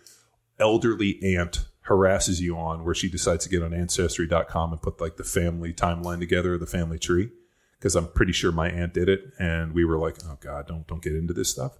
[0.59, 5.17] elderly aunt harasses you on, where she decides to get on Ancestry.com and put like
[5.17, 7.31] the family timeline together, the family tree.
[7.77, 10.87] Because I'm pretty sure my aunt did it, and we were like, "Oh God, don't
[10.87, 11.77] don't get into this stuff."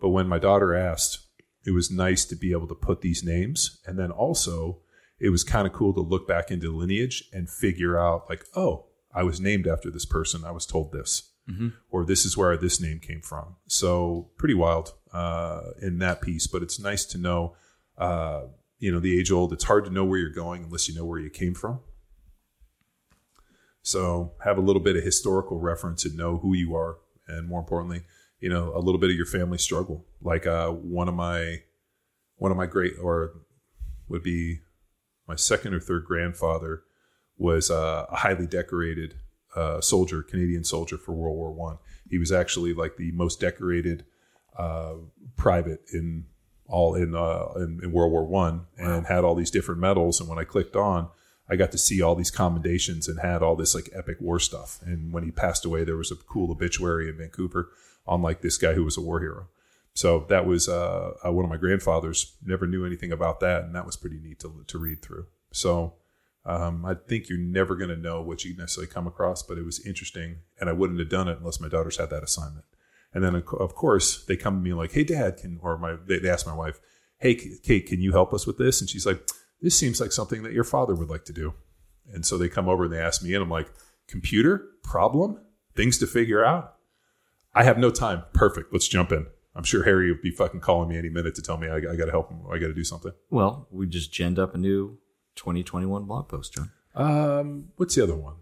[0.00, 1.18] But when my daughter asked,
[1.66, 4.80] it was nice to be able to put these names, and then also
[5.20, 8.86] it was kind of cool to look back into lineage and figure out like, oh,
[9.14, 10.44] I was named after this person.
[10.44, 11.30] I was told this,
[11.90, 13.56] or this is where this name came from.
[13.66, 16.46] So pretty wild uh, in that piece.
[16.46, 17.54] But it's nice to know,
[17.98, 18.44] uh,
[18.78, 19.52] you know, the age old.
[19.52, 21.80] It's hard to know where you're going unless you know where you came from.
[23.82, 26.96] So have a little bit of historical reference and know who you are,
[27.28, 28.04] and more importantly,
[28.40, 30.06] you know, a little bit of your family struggle.
[30.22, 31.58] Like uh, one of my
[32.36, 33.32] one of my great or
[34.08, 34.60] would be
[35.28, 36.82] my second or third grandfather
[37.36, 39.16] was uh, a highly decorated
[39.54, 41.78] uh, soldier, Canadian soldier for World War One.
[42.08, 44.04] He was actually like the most decorated
[44.56, 44.94] uh,
[45.36, 46.26] private in
[46.66, 50.20] all in, uh, in in World War One, and had all these different medals.
[50.20, 51.08] And when I clicked on,
[51.48, 54.80] I got to see all these commendations and had all this like epic war stuff.
[54.82, 57.70] And when he passed away, there was a cool obituary in Vancouver
[58.06, 59.48] on like this guy who was a war hero.
[59.94, 62.34] So that was uh, uh, one of my grandfathers.
[62.44, 65.26] Never knew anything about that, and that was pretty neat to to read through.
[65.52, 65.94] So
[66.46, 69.64] um, I think you're never going to know what you necessarily come across, but it
[69.64, 72.66] was interesting, and I wouldn't have done it unless my daughters had that assignment.
[73.14, 76.18] And then of course they come to me like, "Hey, Dad, can?" Or my they,
[76.18, 76.80] they ask my wife,
[77.18, 79.26] "Hey, Kate, can you help us with this?" And she's like,
[79.62, 81.54] "This seems like something that your father would like to do."
[82.12, 83.72] And so they come over and they ask me, and I'm like,
[84.08, 85.40] "Computer problem,
[85.74, 86.76] things to figure out."
[87.54, 88.24] I have no time.
[88.32, 88.72] Perfect.
[88.72, 89.26] Let's jump in.
[89.54, 91.96] I'm sure Harry would be fucking calling me any minute to tell me I, I
[91.96, 92.40] got to help him.
[92.50, 93.12] I got to do something.
[93.30, 94.98] Well, we just genned up a new
[95.36, 96.70] 2021 blog post, John.
[96.94, 98.36] Um, what's the other one?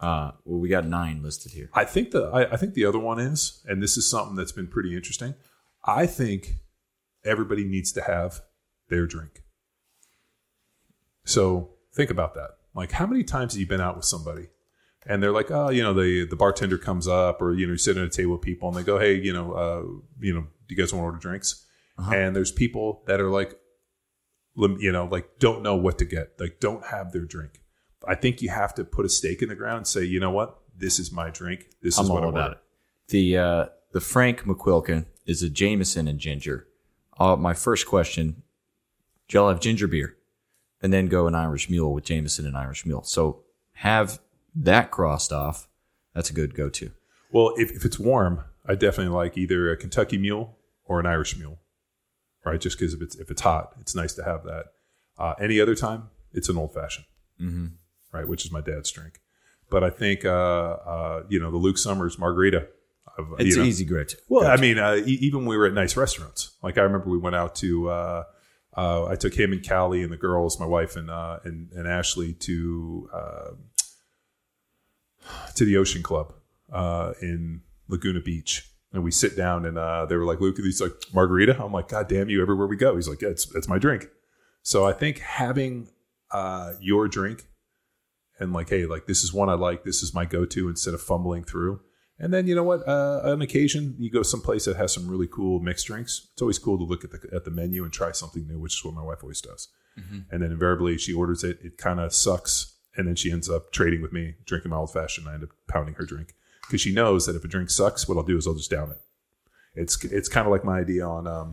[0.00, 1.70] Uh, well, we got nine listed here.
[1.72, 4.50] I think the I, I think the other one is, and this is something that's
[4.52, 5.34] been pretty interesting.
[5.84, 6.56] I think
[7.24, 8.40] everybody needs to have
[8.88, 9.42] their drink.
[11.24, 12.50] So think about that.
[12.74, 14.48] Like, how many times have you been out with somebody,
[15.06, 17.78] and they're like, oh, you know, the the bartender comes up, or you know, you
[17.78, 19.82] sit at a table with people, and they go, hey, you know, uh,
[20.20, 21.64] you know, do you guys want to order drinks?
[22.12, 23.54] And there's people that are like,
[24.56, 27.60] you know, like don't know what to get, like don't have their drink.
[28.06, 30.30] I think you have to put a stake in the ground and say, you know
[30.30, 31.66] what, this is my drink.
[31.82, 32.52] This is I'm what all I about want.
[32.52, 32.58] it.
[33.08, 36.66] The uh, the Frank McQuilkin is a Jameson and ginger.
[37.18, 38.42] Uh, my first question:
[39.28, 40.16] Do y'all have ginger beer?
[40.82, 43.04] And then go an Irish Mule with Jameson and Irish Mule.
[43.04, 43.44] So
[43.74, 44.18] have
[44.56, 45.68] that crossed off.
[46.12, 46.90] That's a good go-to.
[47.30, 51.36] Well, if, if it's warm, I definitely like either a Kentucky Mule or an Irish
[51.38, 51.60] Mule,
[52.44, 52.60] right?
[52.60, 54.66] Just because if it's if it's hot, it's nice to have that.
[55.18, 57.06] Uh, any other time, it's an old fashioned,
[57.40, 57.66] mm-hmm.
[58.12, 58.26] right?
[58.26, 59.20] Which is my dad's drink.
[59.70, 62.68] But I think uh, uh, you know the Luke Summers margarita.
[63.18, 64.14] I've- It's you know, easy grit.
[64.28, 66.52] Well, I mean, uh, e- even when we were at nice restaurants.
[66.62, 67.88] Like I remember we went out to.
[67.90, 68.24] Uh,
[68.74, 71.86] uh, I took him and Callie and the girls, my wife and uh, and, and
[71.86, 73.50] Ashley to uh,
[75.54, 76.32] to the Ocean Club
[76.72, 80.80] uh, in Laguna Beach, and we sit down and uh, they were like, "Luke, he's
[80.80, 83.68] like margarita." I'm like, "God damn you!" Everywhere we go, he's like, "Yeah, it's it's
[83.68, 84.08] my drink."
[84.62, 85.88] So I think having
[86.30, 87.46] uh, your drink
[88.38, 89.84] and like, hey, like this is one I like.
[89.84, 91.80] This is my go-to instead of fumbling through.
[92.18, 92.86] And then you know what?
[92.86, 96.28] Uh, on occasion, you go someplace that has some really cool mixed drinks.
[96.32, 98.74] It's always cool to look at the at the menu and try something new, which
[98.74, 99.68] is what my wife always does.
[100.30, 101.58] And then invariably, she orders it.
[101.62, 104.92] It kind of sucks, and then she ends up trading with me, drinking my old
[104.92, 105.28] fashioned.
[105.28, 106.34] I end up pounding her drink
[106.72, 108.90] because she knows that if a drink sucks, what I'll do is I'll just down
[108.90, 108.98] it.
[109.74, 111.26] It's it's kind of like my idea on.
[111.26, 111.52] Um,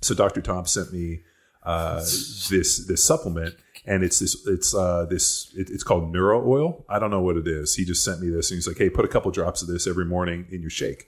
[0.00, 0.40] so Dr.
[0.40, 1.20] Tom sent me
[1.62, 3.54] uh, this this supplement,
[3.86, 6.84] and it's this it's uh, this it, it's called Neuro Oil.
[6.88, 7.76] I don't know what it is.
[7.76, 9.86] He just sent me this, and he's like, "Hey, put a couple drops of this
[9.86, 11.06] every morning in your shake."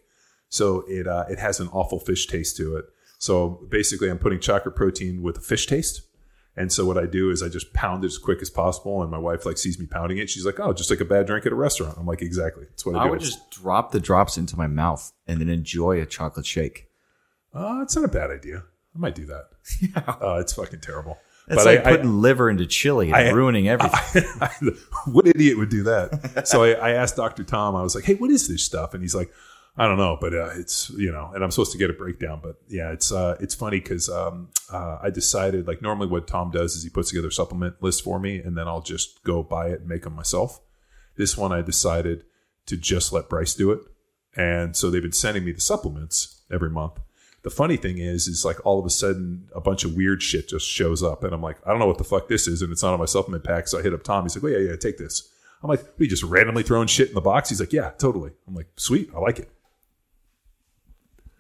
[0.49, 2.85] So it uh, it has an awful fish taste to it.
[3.19, 6.03] So basically, I'm putting chocolate protein with a fish taste.
[6.55, 9.11] And so what I do is I just pound it as quick as possible, and
[9.11, 10.29] my wife like sees me pounding it.
[10.29, 12.67] She's like, "Oh, just like a bad drink at a restaurant." I'm like, "Exactly.
[12.69, 13.01] That's what I, do.
[13.01, 16.45] I do." would just drop the drops into my mouth and then enjoy a chocolate
[16.45, 16.89] shake.
[17.55, 18.65] Uh, it's not a bad idea.
[18.95, 19.45] I might do that.
[19.81, 20.15] Yeah.
[20.21, 21.19] Uh, it's fucking terrible.
[21.49, 24.25] That's like putting liver into chili and I- ruining everything.
[25.07, 26.47] what idiot would do that?
[26.47, 27.45] So I, I asked Dr.
[27.45, 28.95] Tom, I was like, hey, what is this stuff?
[28.95, 29.33] And he's like,
[29.75, 32.41] I don't know, but uh, it's, you know, and I'm supposed to get a breakdown.
[32.43, 36.51] But yeah, it's uh, it's funny because um, uh, I decided, like, normally what Tom
[36.51, 39.43] does is he puts together a supplement list for me and then I'll just go
[39.43, 40.61] buy it and make them myself.
[41.17, 42.25] This one I decided
[42.67, 43.81] to just let Bryce do it.
[44.37, 47.01] And so they've been sending me the supplements every month.
[47.43, 50.49] The funny thing is, is like all of a sudden a bunch of weird shit
[50.49, 52.71] just shows up, and I'm like, I don't know what the fuck this is, and
[52.71, 53.67] it's not on my supplement pack.
[53.67, 54.25] So I hit up Tom.
[54.25, 55.29] He's like, Oh yeah, yeah, take this.
[55.63, 57.49] I'm like, we just randomly throwing shit in the box.
[57.49, 58.31] He's like, Yeah, totally.
[58.47, 59.51] I'm like, sweet, I like it.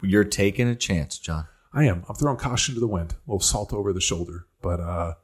[0.03, 1.46] You're taking a chance, John.
[1.72, 2.05] I am.
[2.09, 4.46] I'm throwing caution to the wind, a little salt over the shoulder.
[4.61, 5.14] But uh,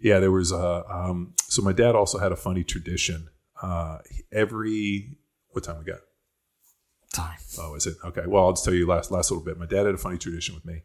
[0.00, 3.28] yeah, there was uh, um, so my dad also had a funny tradition.
[3.60, 3.98] Uh,
[4.32, 5.16] every
[5.50, 6.00] what time we got?
[7.12, 7.38] Time.
[7.58, 8.22] Oh, is it okay?
[8.26, 9.58] Well, I'll just tell you last last little bit.
[9.58, 10.82] My dad had a funny tradition with me.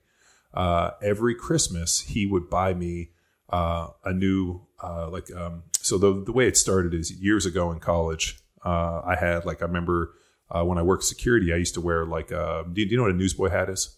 [0.54, 3.12] Uh, every Christmas, he would buy me
[3.50, 5.34] uh, a new uh, like.
[5.36, 8.40] Um, so the the way it started is years ago in college.
[8.64, 10.14] Uh, I had like I remember
[10.50, 12.32] uh, when I worked security, I used to wear like.
[12.32, 13.96] Uh, do, do you know what a newsboy hat is?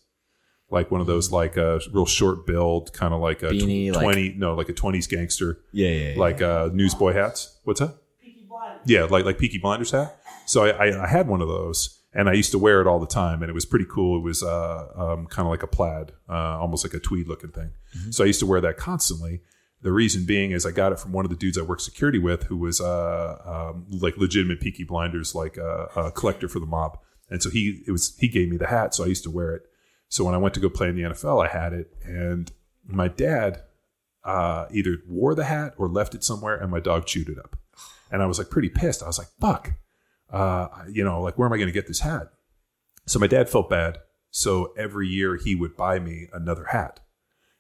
[0.71, 4.03] Like one of those like a real short build, kind of like a tw- like-
[4.03, 6.19] twenty no like a twenties gangster Yeah, yeah, yeah.
[6.19, 7.59] like uh, newsboy hats.
[7.63, 7.95] What's that?
[8.85, 10.19] Yeah, like like Peaky Blinders hat.
[10.45, 12.99] So I, I, I had one of those, and I used to wear it all
[12.99, 14.17] the time, and it was pretty cool.
[14.19, 17.51] It was uh, um, kind of like a plaid, uh, almost like a tweed looking
[17.51, 17.71] thing.
[18.11, 19.41] So I used to wear that constantly.
[19.82, 22.19] The reason being is I got it from one of the dudes I worked security
[22.19, 26.65] with, who was uh, um, like legitimate Peaky Blinders, like uh, a collector for the
[26.65, 26.99] mob.
[27.30, 29.55] And so he it was he gave me the hat, so I used to wear
[29.55, 29.63] it.
[30.09, 32.51] So when I went to go play in the NFL, I had it, and
[32.86, 33.61] my dad
[34.23, 37.55] uh, either wore the hat or left it somewhere, and my dog chewed it up.
[38.11, 39.03] And I was like pretty pissed.
[39.03, 39.73] I was like, "Fuck,"
[40.32, 42.30] uh, you know, like where am I going to get this hat?
[43.05, 43.99] So my dad felt bad.
[44.32, 46.99] So every year he would buy me another hat.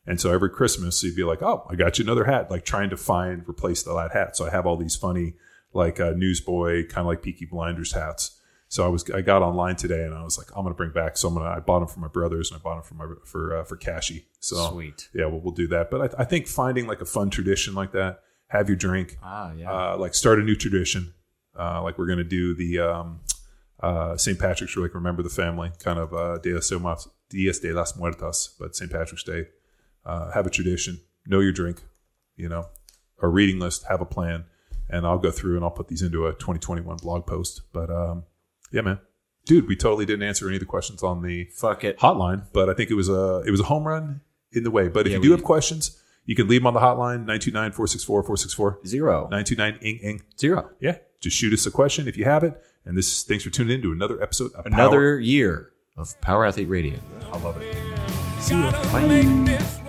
[0.09, 2.89] And so every Christmas he'd be like, "Oh, I got you another hat," like trying
[2.89, 4.35] to find replace the that hat.
[4.35, 5.35] So I have all these funny,
[5.71, 8.35] like uh, newsboy, kind of like Peaky Blinders hats.
[8.69, 11.15] So I was I got online today and I was like, I'm gonna bring back.
[11.15, 13.13] So I'm gonna I bought them for my brothers and I bought them for my
[13.23, 14.25] for uh, for Cashy.
[14.39, 15.09] So Sweet.
[15.13, 15.89] yeah, well, we'll do that.
[15.91, 19.51] But I, I think finding like a fun tradition like that, have your drink, Ah,
[19.53, 19.71] yeah.
[19.71, 21.13] uh, like start a new tradition.
[21.57, 23.19] Uh, like we're gonna do the um,
[23.79, 24.37] uh, St.
[24.39, 26.79] Patrick's, like remember the family, kind of uh, Dias de
[27.59, 28.91] de las Muertas, but St.
[28.91, 29.47] Patrick's Day.
[30.05, 31.83] Uh, have a tradition, know your drink,
[32.35, 32.65] you know,
[33.21, 34.45] a reading list, have a plan,
[34.89, 37.61] and I'll go through and I'll put these into a 2021 blog post.
[37.73, 38.23] But um,
[38.71, 38.99] yeah, man,
[39.45, 41.99] dude, we totally didn't answer any of the questions on the Fuck it.
[41.99, 44.21] hotline, but I think it was a it was a home run
[44.51, 44.87] in the way.
[44.87, 47.25] But if Yeah, you do we- have questions, you can leave them on the hotline
[47.25, 48.85] 929-464-464.
[48.87, 49.27] Zero.
[49.31, 50.21] 929 ing ing.
[50.39, 50.69] Zero.
[50.79, 52.59] Yeah, just shoot us a question if you have it.
[52.85, 54.73] And this thanks for tuning in to another episode of Power.
[54.73, 56.97] Another year of Power Athlete Radio.
[57.31, 57.75] I love it.
[58.49, 59.88] Gotta make this run.